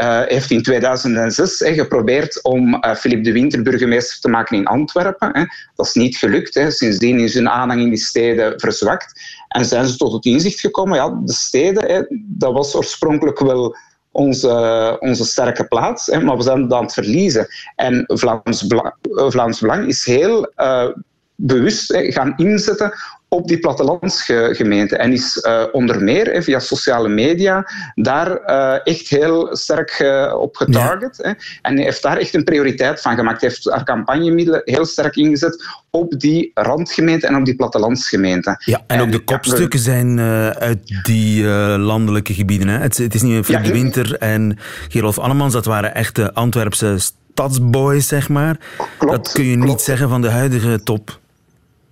uh, 0.00 0.20
heeft 0.24 0.50
in 0.50 0.62
2006 0.62 1.62
geprobeerd 1.74 2.42
om 2.42 2.74
uh, 2.74 3.22
de 3.22 3.32
Winter 3.32 3.62
burgemeester 3.62 4.20
te 4.20 4.28
maken 4.28 4.56
in 4.56 4.66
Antwerpen. 4.66 5.48
Dat 5.74 5.86
is 5.86 5.94
niet 5.94 6.16
gelukt. 6.16 6.52
Sindsdien 6.68 7.18
is 7.18 7.34
hun 7.34 7.48
aanhang 7.48 7.80
in 7.80 7.88
die 7.88 7.98
steden 7.98 8.60
verzwakt. 8.60 9.20
En 9.48 9.64
zijn 9.64 9.86
ze 9.86 9.96
tot 9.96 10.12
het 10.12 10.24
inzicht 10.24 10.60
gekomen, 10.60 10.96
ja, 10.96 11.20
de 11.24 11.32
steden, 11.32 12.06
dat 12.26 12.52
was 12.52 12.74
oorspronkelijk 12.74 13.38
wel 13.38 13.76
onze, 14.10 14.96
onze 15.00 15.24
sterke 15.24 15.66
plaats, 15.66 16.08
maar 16.08 16.36
we 16.36 16.42
zijn 16.42 16.68
dat 16.68 16.78
aan 16.78 16.84
het 16.84 16.92
verliezen. 16.92 17.46
En 17.76 18.04
Vlaams 18.06 18.66
Belang, 18.66 18.94
Vlaams 19.02 19.60
Belang 19.60 19.86
is 19.88 20.04
heel 20.04 20.52
uh, 20.56 20.88
bewust 21.34 21.96
gaan 21.96 22.34
inzetten 22.36 22.92
op 23.36 23.48
die 23.48 23.58
plattelandsgemeente. 23.58 24.96
En 24.96 25.12
is 25.12 25.44
uh, 25.46 25.62
onder 25.72 26.02
meer 26.02 26.42
via 26.42 26.58
sociale 26.58 27.08
media 27.08 27.70
daar 27.94 28.40
uh, 28.46 28.78
echt 28.84 29.08
heel 29.08 29.56
sterk 29.56 30.04
op 30.38 30.56
getarget. 30.56 31.18
Ja. 31.22 31.34
En 31.62 31.78
heeft 31.78 32.02
daar 32.02 32.16
echt 32.16 32.34
een 32.34 32.44
prioriteit 32.44 33.00
van 33.00 33.16
gemaakt. 33.16 33.40
Hij 33.40 33.50
heeft 33.50 33.70
haar 33.70 33.84
campagnemiddelen 33.84 34.62
heel 34.64 34.84
sterk 34.84 35.16
ingezet 35.16 35.64
op 35.90 36.20
die 36.20 36.50
randgemeente 36.54 37.26
en 37.26 37.36
op 37.36 37.44
die 37.44 37.56
plattelandsgemeente. 37.56 38.62
Ja, 38.64 38.82
en, 38.86 38.96
en 38.96 39.00
ook 39.00 39.12
de 39.12 39.24
kopstukken 39.24 39.78
zijn 39.78 40.20
uit 40.58 41.02
die 41.02 41.44
landelijke 41.78 42.34
gebieden. 42.34 42.68
Hè. 42.68 42.78
Het, 42.78 42.96
het, 42.96 43.14
is 43.14 43.22
niet 43.22 43.44
Flip 43.44 43.58
ja, 43.58 43.66
de 43.66 43.72
Winter 43.72 44.16
en 44.18 44.58
Gerolf 44.88 45.18
Annemans, 45.18 45.52
dat 45.52 45.64
waren 45.64 45.94
echte 45.94 46.32
Antwerpse 46.32 46.98
stadsboys, 46.98 48.08
zeg 48.08 48.28
maar. 48.28 48.56
Klopt, 48.98 49.16
dat 49.16 49.32
kun 49.32 49.44
je 49.44 49.54
klopt. 49.54 49.68
niet 49.68 49.80
zeggen 49.80 50.08
van 50.08 50.22
de 50.22 50.30
huidige 50.30 50.82
top. 50.82 51.20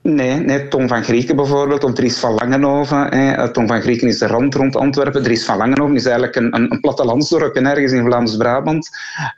Nee, 0.09 0.40
nee, 0.40 0.69
Tom 0.69 0.88
van 0.88 1.05
Grieken 1.05 1.37
bijvoorbeeld, 1.37 1.85
of 1.85 1.93
Dries 1.93 2.19
van 2.19 2.35
Langenhoven. 2.35 3.11
Eh, 3.11 3.45
Tom 3.45 3.67
van 3.67 3.81
Grieken 3.81 4.09
is 4.09 4.19
de 4.19 4.27
rand 4.27 4.55
rond 4.55 4.77
Antwerpen. 4.77 5.23
Dries 5.23 5.45
van 5.45 5.57
Langenhoven 5.57 5.97
is 5.97 6.05
eigenlijk 6.05 6.37
een, 6.37 6.55
een, 6.55 6.73
een 6.73 6.81
plattelandsdorp 6.81 7.57
ergens 7.57 7.93
in 7.93 8.05
Vlaams-Brabant. 8.05 8.88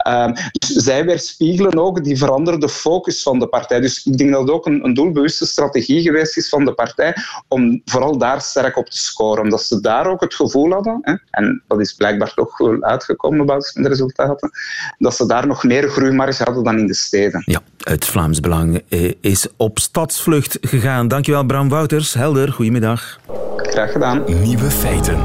Uh, 0.09 0.33
dus 0.53 0.69
zij 0.69 1.05
weerspiegelen 1.05 1.79
ook 1.79 2.05
die 2.05 2.19
veranderde 2.19 2.69
focus 2.69 3.23
van 3.23 3.39
de 3.39 3.47
partij. 3.47 3.81
Dus 3.81 4.07
ik 4.07 4.19
denk 4.19 4.31
dat 4.31 4.41
het 4.41 4.51
ook 4.51 4.67
een, 4.67 4.85
een 4.85 4.95
doelbewuste 4.95 5.47
strategie 5.47 6.03
geweest 6.03 6.37
is 6.37 6.49
van 6.49 6.65
de 6.65 6.73
partij 6.73 7.15
om 7.49 7.83
vooral 7.85 8.19
daar 8.19 8.41
sterk 8.41 8.77
op 8.77 8.87
te 8.87 8.99
scoren. 8.99 9.43
Omdat 9.43 9.63
ze 9.63 9.81
daar 9.81 10.07
ook 10.07 10.21
het 10.21 10.35
gevoel 10.35 10.73
hadden, 10.73 10.99
hè, 11.03 11.15
en 11.31 11.63
dat 11.67 11.81
is 11.81 11.93
blijkbaar 11.93 12.35
toch 12.35 12.59
wel 12.59 12.83
uitgekomen 12.83 13.41
op 13.41 13.47
basis 13.47 13.73
van 13.73 13.83
de 13.83 13.89
resultaten, 13.89 14.51
dat 14.99 15.15
ze 15.15 15.27
daar 15.27 15.47
nog 15.47 15.65
meer 15.65 15.89
groeimarge 15.89 16.45
hadden 16.45 16.65
dan 16.65 16.79
in 16.79 16.87
de 16.87 16.95
steden. 16.95 17.43
Ja, 17.45 17.61
het 17.79 18.05
Vlaams 18.05 18.41
Belang 18.41 18.83
is 19.21 19.47
op 19.57 19.79
stadsvlucht 19.79 20.56
gegaan. 20.61 21.09
Dankjewel 21.09 21.45
Bram 21.45 21.69
Wouters. 21.69 22.15
Helder, 22.15 22.53
goedemiddag. 22.53 23.21
Graag 23.57 23.93
gedaan. 23.93 24.23
Nieuwe 24.43 24.71
feiten. 24.71 25.19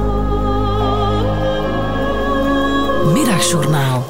Middagjournaal. 3.14 4.06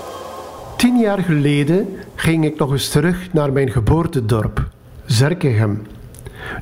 Tien 0.77 0.97
jaar 0.97 1.19
geleden 1.19 1.87
ging 2.15 2.45
ik 2.45 2.57
nog 2.57 2.71
eens 2.71 2.89
terug 2.89 3.33
naar 3.33 3.51
mijn 3.51 3.71
geboortedorp, 3.71 4.67
Zerkegem. 5.05 5.81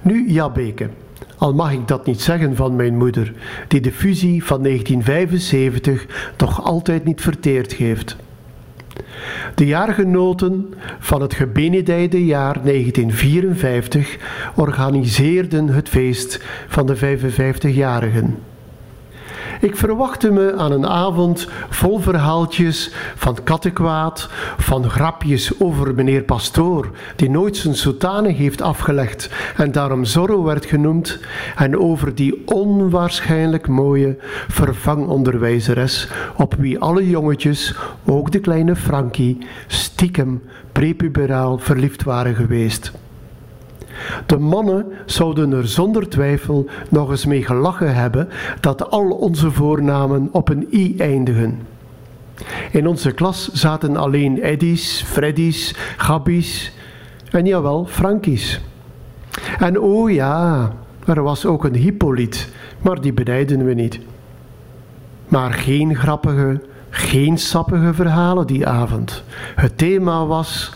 Nu 0.02 0.32
Jabbeke. 0.32 0.90
Al 1.38 1.54
mag 1.54 1.72
ik 1.72 1.88
dat 1.88 2.06
niet 2.06 2.22
zeggen 2.22 2.56
van 2.56 2.76
mijn 2.76 2.98
moeder, 2.98 3.34
die 3.68 3.82
de 3.82 3.92
fusie 3.92 4.44
van 4.44 4.64
1975 4.64 6.06
toch 6.36 6.64
altijd 6.64 7.06
niet 7.06 7.22
verteerd 7.22 7.74
heeft. 7.74 8.16
De 9.56 9.66
jaargenoten 9.66 10.74
van 11.00 11.22
het 11.22 11.34
gebenedijde 11.34 12.26
jaar 12.26 12.64
1954 12.64 14.18
organiseerden 14.56 15.68
het 15.68 15.90
feest 15.90 16.40
van 16.68 16.86
de 16.86 16.98
55-jarigen. 16.98 18.49
Ik 19.62 19.76
verwachtte 19.76 20.32
me 20.32 20.56
aan 20.56 20.72
een 20.72 20.88
avond 20.88 21.48
vol 21.70 22.00
verhaaltjes 22.00 22.92
van 23.16 23.38
kattenkwaad, 23.44 24.30
van 24.58 24.90
grapjes 24.90 25.60
over 25.60 25.94
meneer 25.94 26.24
Pastoor, 26.24 26.92
die 27.16 27.30
nooit 27.30 27.58
zijn 27.58 27.76
soutane 27.76 28.30
heeft 28.30 28.62
afgelegd 28.62 29.30
en 29.58 29.72
daarom 29.72 30.06
Zorro 30.06 30.44
werd 30.44 30.66
genoemd, 30.66 31.20
en 31.56 31.78
over 31.78 32.16
die 32.16 32.42
onwaarschijnlijk 32.48 33.68
mooie 33.68 34.18
vervangonderwijzeres, 34.48 36.08
op 36.36 36.56
wie 36.58 36.80
alle 36.80 37.10
jongetjes, 37.10 37.76
ook 38.06 38.32
de 38.32 38.40
kleine 38.40 38.76
Frankie, 38.76 39.38
stiekem 39.68 40.42
prepuberaal 40.72 41.58
verliefd 41.58 42.04
waren 42.04 42.36
geweest. 42.36 42.92
De 44.26 44.38
mannen 44.38 44.86
zouden 45.06 45.52
er 45.52 45.68
zonder 45.68 46.10
twijfel 46.10 46.66
nog 46.90 47.10
eens 47.10 47.26
mee 47.26 47.44
gelachen 47.44 47.96
hebben 47.96 48.30
dat 48.60 48.90
al 48.90 49.10
onze 49.10 49.52
voornamen 49.52 50.30
op 50.32 50.50
een 50.50 50.68
i 50.74 50.98
eindigen. 50.98 51.60
In 52.72 52.88
onze 52.88 53.12
klas 53.12 53.52
zaten 53.52 53.96
alleen 53.96 54.38
Eddies, 54.38 55.04
Freddies, 55.08 55.76
Gabbies 55.98 56.72
en 57.32 57.46
jawel, 57.46 57.86
Frankies. 57.86 58.62
En 59.60 59.80
oh 59.80 60.12
ja, 60.12 60.72
er 61.06 61.24
was 61.24 61.46
ook 61.46 61.64
een 61.64 61.76
Hippolyt, 61.76 62.50
maar 62.82 63.02
die 63.02 63.14
benijden 63.14 63.66
we 63.66 63.74
niet. 63.74 64.00
Maar 65.28 65.54
geen 65.54 65.96
grappige, 65.96 66.62
geen 66.90 67.38
sappige 67.38 67.94
verhalen 67.94 68.48
die 68.48 68.68
avond. 68.68 69.24
Het 69.56 69.78
thema 69.78 70.26
was: 70.26 70.74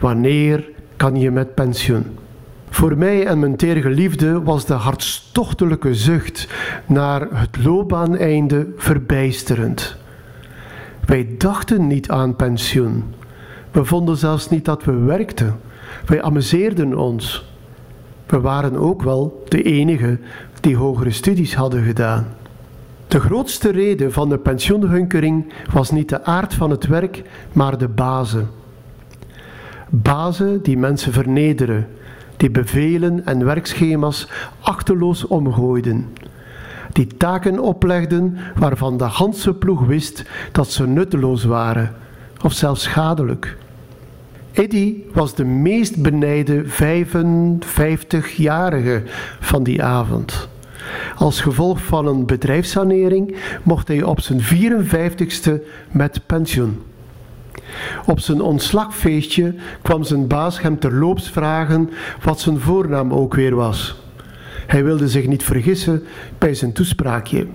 wanneer 0.00 0.64
kan 0.96 1.16
je 1.16 1.30
met 1.30 1.54
pensioen? 1.54 2.18
Voor 2.74 2.98
mij 2.98 3.26
en 3.26 3.38
mijn 3.38 3.56
teergeliefde 3.56 4.42
was 4.42 4.64
de 4.64 4.72
hartstochtelijke 4.72 5.94
zucht 5.94 6.48
naar 6.86 7.26
het 7.30 7.64
loopbaaneinde 7.64 8.66
verbijsterend. 8.76 9.96
Wij 11.06 11.34
dachten 11.38 11.86
niet 11.86 12.10
aan 12.10 12.36
pensioen. 12.36 13.04
We 13.70 13.84
vonden 13.84 14.16
zelfs 14.16 14.50
niet 14.50 14.64
dat 14.64 14.84
we 14.84 14.92
werkten. 14.92 15.60
Wij 16.06 16.22
amuseerden 16.22 16.98
ons. 16.98 17.54
We 18.26 18.40
waren 18.40 18.76
ook 18.76 19.02
wel 19.02 19.44
de 19.48 19.62
enigen 19.62 20.20
die 20.60 20.76
hogere 20.76 21.10
studies 21.10 21.54
hadden 21.54 21.84
gedaan. 21.84 22.26
De 23.08 23.20
grootste 23.20 23.70
reden 23.70 24.12
van 24.12 24.28
de 24.28 24.38
pensioenhunkering 24.38 25.52
was 25.72 25.90
niet 25.90 26.08
de 26.08 26.24
aard 26.24 26.54
van 26.54 26.70
het 26.70 26.86
werk, 26.86 27.22
maar 27.52 27.78
de 27.78 27.88
bazen. 27.88 28.48
Bazen 29.88 30.62
die 30.62 30.78
mensen 30.78 31.12
vernederen, 31.12 31.86
die 32.36 32.50
bevelen 32.50 33.26
en 33.26 33.44
werkschema's 33.44 34.28
achterloos 34.60 35.26
omgooiden, 35.26 36.08
die 36.92 37.06
taken 37.06 37.58
oplegden 37.58 38.36
waarvan 38.56 38.96
de 38.96 39.08
ganse 39.08 39.54
ploeg 39.54 39.86
wist 39.86 40.24
dat 40.52 40.70
ze 40.70 40.86
nutteloos 40.86 41.44
waren 41.44 41.94
of 42.42 42.52
zelfs 42.52 42.82
schadelijk. 42.82 43.56
Eddy 44.52 44.96
was 45.12 45.34
de 45.34 45.44
meest 45.44 46.02
benijde 46.02 46.64
55-jarige 46.64 49.02
van 49.40 49.62
die 49.62 49.82
avond. 49.82 50.48
Als 51.16 51.40
gevolg 51.40 51.84
van 51.84 52.06
een 52.06 52.26
bedrijfssanering 52.26 53.36
mocht 53.62 53.88
hij 53.88 54.02
op 54.02 54.20
zijn 54.20 54.40
54ste 54.40 55.52
met 55.90 56.20
pensioen. 56.26 56.80
Op 58.06 58.20
zijn 58.20 58.40
ontslagfeestje 58.40 59.54
kwam 59.82 60.04
zijn 60.04 60.26
baas 60.26 60.60
hem 60.60 60.78
terloops 60.78 61.30
vragen 61.30 61.90
wat 62.22 62.40
zijn 62.40 62.58
voornaam 62.60 63.12
ook 63.12 63.34
weer 63.34 63.54
was. 63.54 64.02
Hij 64.66 64.84
wilde 64.84 65.08
zich 65.08 65.26
niet 65.26 65.42
vergissen 65.42 66.02
bij 66.38 66.54
zijn 66.54 66.72
toespraakje. 66.72 67.46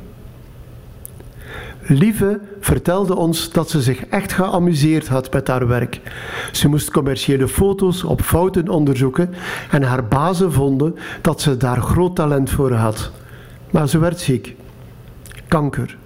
Lieve 1.82 2.40
vertelde 2.60 3.16
ons 3.16 3.52
dat 3.52 3.70
ze 3.70 3.82
zich 3.82 4.06
echt 4.06 4.34
geamuseerd 4.34 5.08
had 5.08 5.34
met 5.34 5.48
haar 5.48 5.68
werk. 5.68 6.02
Ze 6.52 6.68
moest 6.68 6.92
commerciële 6.92 7.48
foto's 7.48 8.04
op 8.04 8.22
fouten 8.22 8.70
onderzoeken 8.70 9.34
en 9.72 9.84
haar 9.84 10.08
bazen 10.08 10.54
vonden 10.54 10.96
dat 11.22 11.42
ze 11.42 11.58
daar 11.58 11.82
groot 11.82 12.16
talent 12.16 12.50
voor 12.50 12.74
had. 12.74 13.12
Maar 13.72 13.90
ze 13.90 13.98
werd 14.00 14.20
ziek. 14.20 14.56
Kanker. 15.48 15.98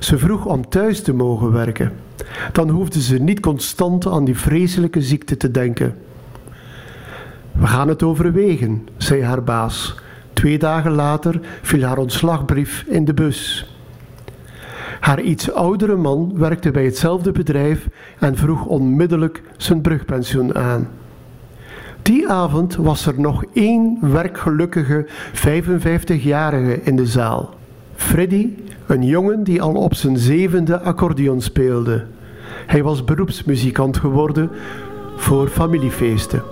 Ze 0.00 0.18
vroeg 0.18 0.44
om 0.44 0.68
thuis 0.68 1.02
te 1.02 1.12
mogen 1.12 1.52
werken. 1.52 1.92
Dan 2.52 2.68
hoefde 2.68 3.02
ze 3.02 3.18
niet 3.18 3.40
constant 3.40 4.06
aan 4.06 4.24
die 4.24 4.36
vreselijke 4.38 5.02
ziekte 5.02 5.36
te 5.36 5.50
denken. 5.50 5.94
We 7.52 7.66
gaan 7.66 7.88
het 7.88 8.02
overwegen, 8.02 8.88
zei 8.96 9.22
haar 9.22 9.42
baas. 9.42 9.94
Twee 10.32 10.58
dagen 10.58 10.92
later 10.92 11.40
viel 11.62 11.82
haar 11.82 11.98
ontslagbrief 11.98 12.84
in 12.88 13.04
de 13.04 13.14
bus. 13.14 13.70
Haar 15.00 15.20
iets 15.20 15.52
oudere 15.52 15.96
man 15.96 16.32
werkte 16.34 16.70
bij 16.70 16.84
hetzelfde 16.84 17.32
bedrijf 17.32 17.88
en 18.18 18.36
vroeg 18.36 18.66
onmiddellijk 18.66 19.42
zijn 19.56 19.80
brugpensioen 19.80 20.54
aan. 20.54 20.88
Die 22.02 22.28
avond 22.28 22.76
was 22.76 23.06
er 23.06 23.20
nog 23.20 23.44
één 23.52 23.98
werkgelukkige 24.00 25.06
55-jarige 25.34 26.80
in 26.82 26.96
de 26.96 27.06
zaal. 27.06 27.54
Freddy, 27.94 28.48
een 28.86 29.02
jongen 29.02 29.44
die 29.44 29.62
al 29.62 29.74
op 29.74 29.94
zijn 29.94 30.16
zevende 30.16 30.80
accordeon 30.80 31.40
speelde. 31.40 32.04
Hij 32.66 32.82
was 32.82 33.04
beroepsmuzikant 33.04 33.96
geworden 33.96 34.50
voor 35.16 35.48
familiefeesten. 35.48 36.42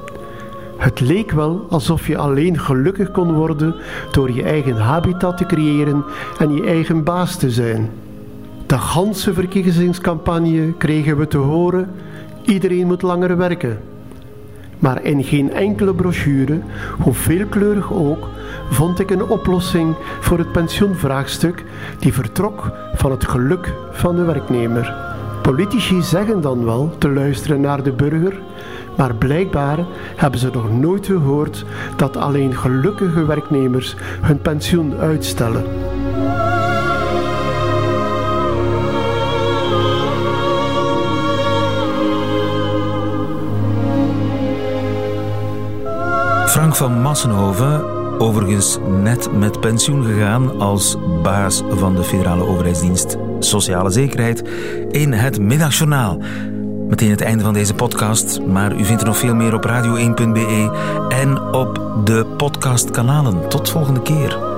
Het 0.76 1.00
leek 1.00 1.30
wel 1.30 1.66
alsof 1.68 2.06
je 2.06 2.16
alleen 2.16 2.58
gelukkig 2.58 3.10
kon 3.10 3.32
worden 3.32 3.74
door 4.10 4.30
je 4.32 4.42
eigen 4.42 4.76
habitat 4.76 5.36
te 5.36 5.46
creëren 5.46 6.04
en 6.38 6.54
je 6.54 6.66
eigen 6.66 7.04
baas 7.04 7.36
te 7.36 7.50
zijn. 7.50 7.90
De 8.66 8.78
ganse 8.78 9.34
verkiezingscampagne 9.34 10.72
kregen 10.72 11.16
we 11.16 11.26
te 11.26 11.36
horen: 11.36 11.90
iedereen 12.42 12.86
moet 12.86 13.02
langer 13.02 13.36
werken. 13.36 13.78
Maar 14.78 15.02
in 15.02 15.24
geen 15.24 15.52
enkele 15.52 15.94
brochure, 15.94 16.60
hoe 16.98 17.14
veelkleurig 17.14 17.92
ook, 17.92 18.28
vond 18.70 18.98
ik 18.98 19.10
een 19.10 19.24
oplossing 19.24 19.94
voor 20.20 20.38
het 20.38 20.52
pensioenvraagstuk 20.52 21.64
die 21.98 22.12
vertrok 22.12 22.72
van 22.94 23.10
het 23.10 23.26
geluk 23.26 23.74
van 23.92 24.16
de 24.16 24.24
werknemer. 24.24 25.09
Politici 25.42 26.02
zeggen 26.02 26.40
dan 26.40 26.64
wel 26.64 26.94
te 26.98 27.10
luisteren 27.10 27.60
naar 27.60 27.82
de 27.82 27.92
burger, 27.92 28.40
maar 28.96 29.14
blijkbaar 29.14 29.78
hebben 30.16 30.40
ze 30.40 30.50
nog 30.52 30.70
nooit 30.70 31.06
gehoord 31.06 31.64
dat 31.96 32.16
alleen 32.16 32.54
gelukkige 32.56 33.24
werknemers 33.26 33.96
hun 34.20 34.40
pensioen 34.40 34.96
uitstellen. 34.98 35.64
Frank 46.46 46.76
van 46.76 47.00
Massenhoven, 47.00 47.99
overigens 48.20 48.78
net 49.02 49.32
met 49.32 49.60
pensioen 49.60 50.04
gegaan 50.04 50.60
als 50.60 50.96
baas 51.22 51.62
van 51.70 51.96
de 51.96 52.04
federale 52.04 52.44
overheidsdienst 52.44 53.16
Sociale 53.38 53.90
Zekerheid, 53.90 54.42
in 54.90 55.12
het 55.12 55.40
Middagjournaal. 55.40 56.18
Meteen 56.88 57.10
het 57.10 57.20
einde 57.20 57.44
van 57.44 57.52
deze 57.52 57.74
podcast, 57.74 58.40
maar 58.40 58.76
u 58.76 58.84
vindt 58.84 59.00
er 59.00 59.06
nog 59.06 59.18
veel 59.18 59.34
meer 59.34 59.54
op 59.54 59.66
radio1.be 59.66 60.78
en 61.08 61.42
op 61.52 61.80
de 62.04 62.26
podcastkanalen. 62.36 63.48
Tot 63.48 63.70
volgende 63.70 64.02
keer. 64.02 64.49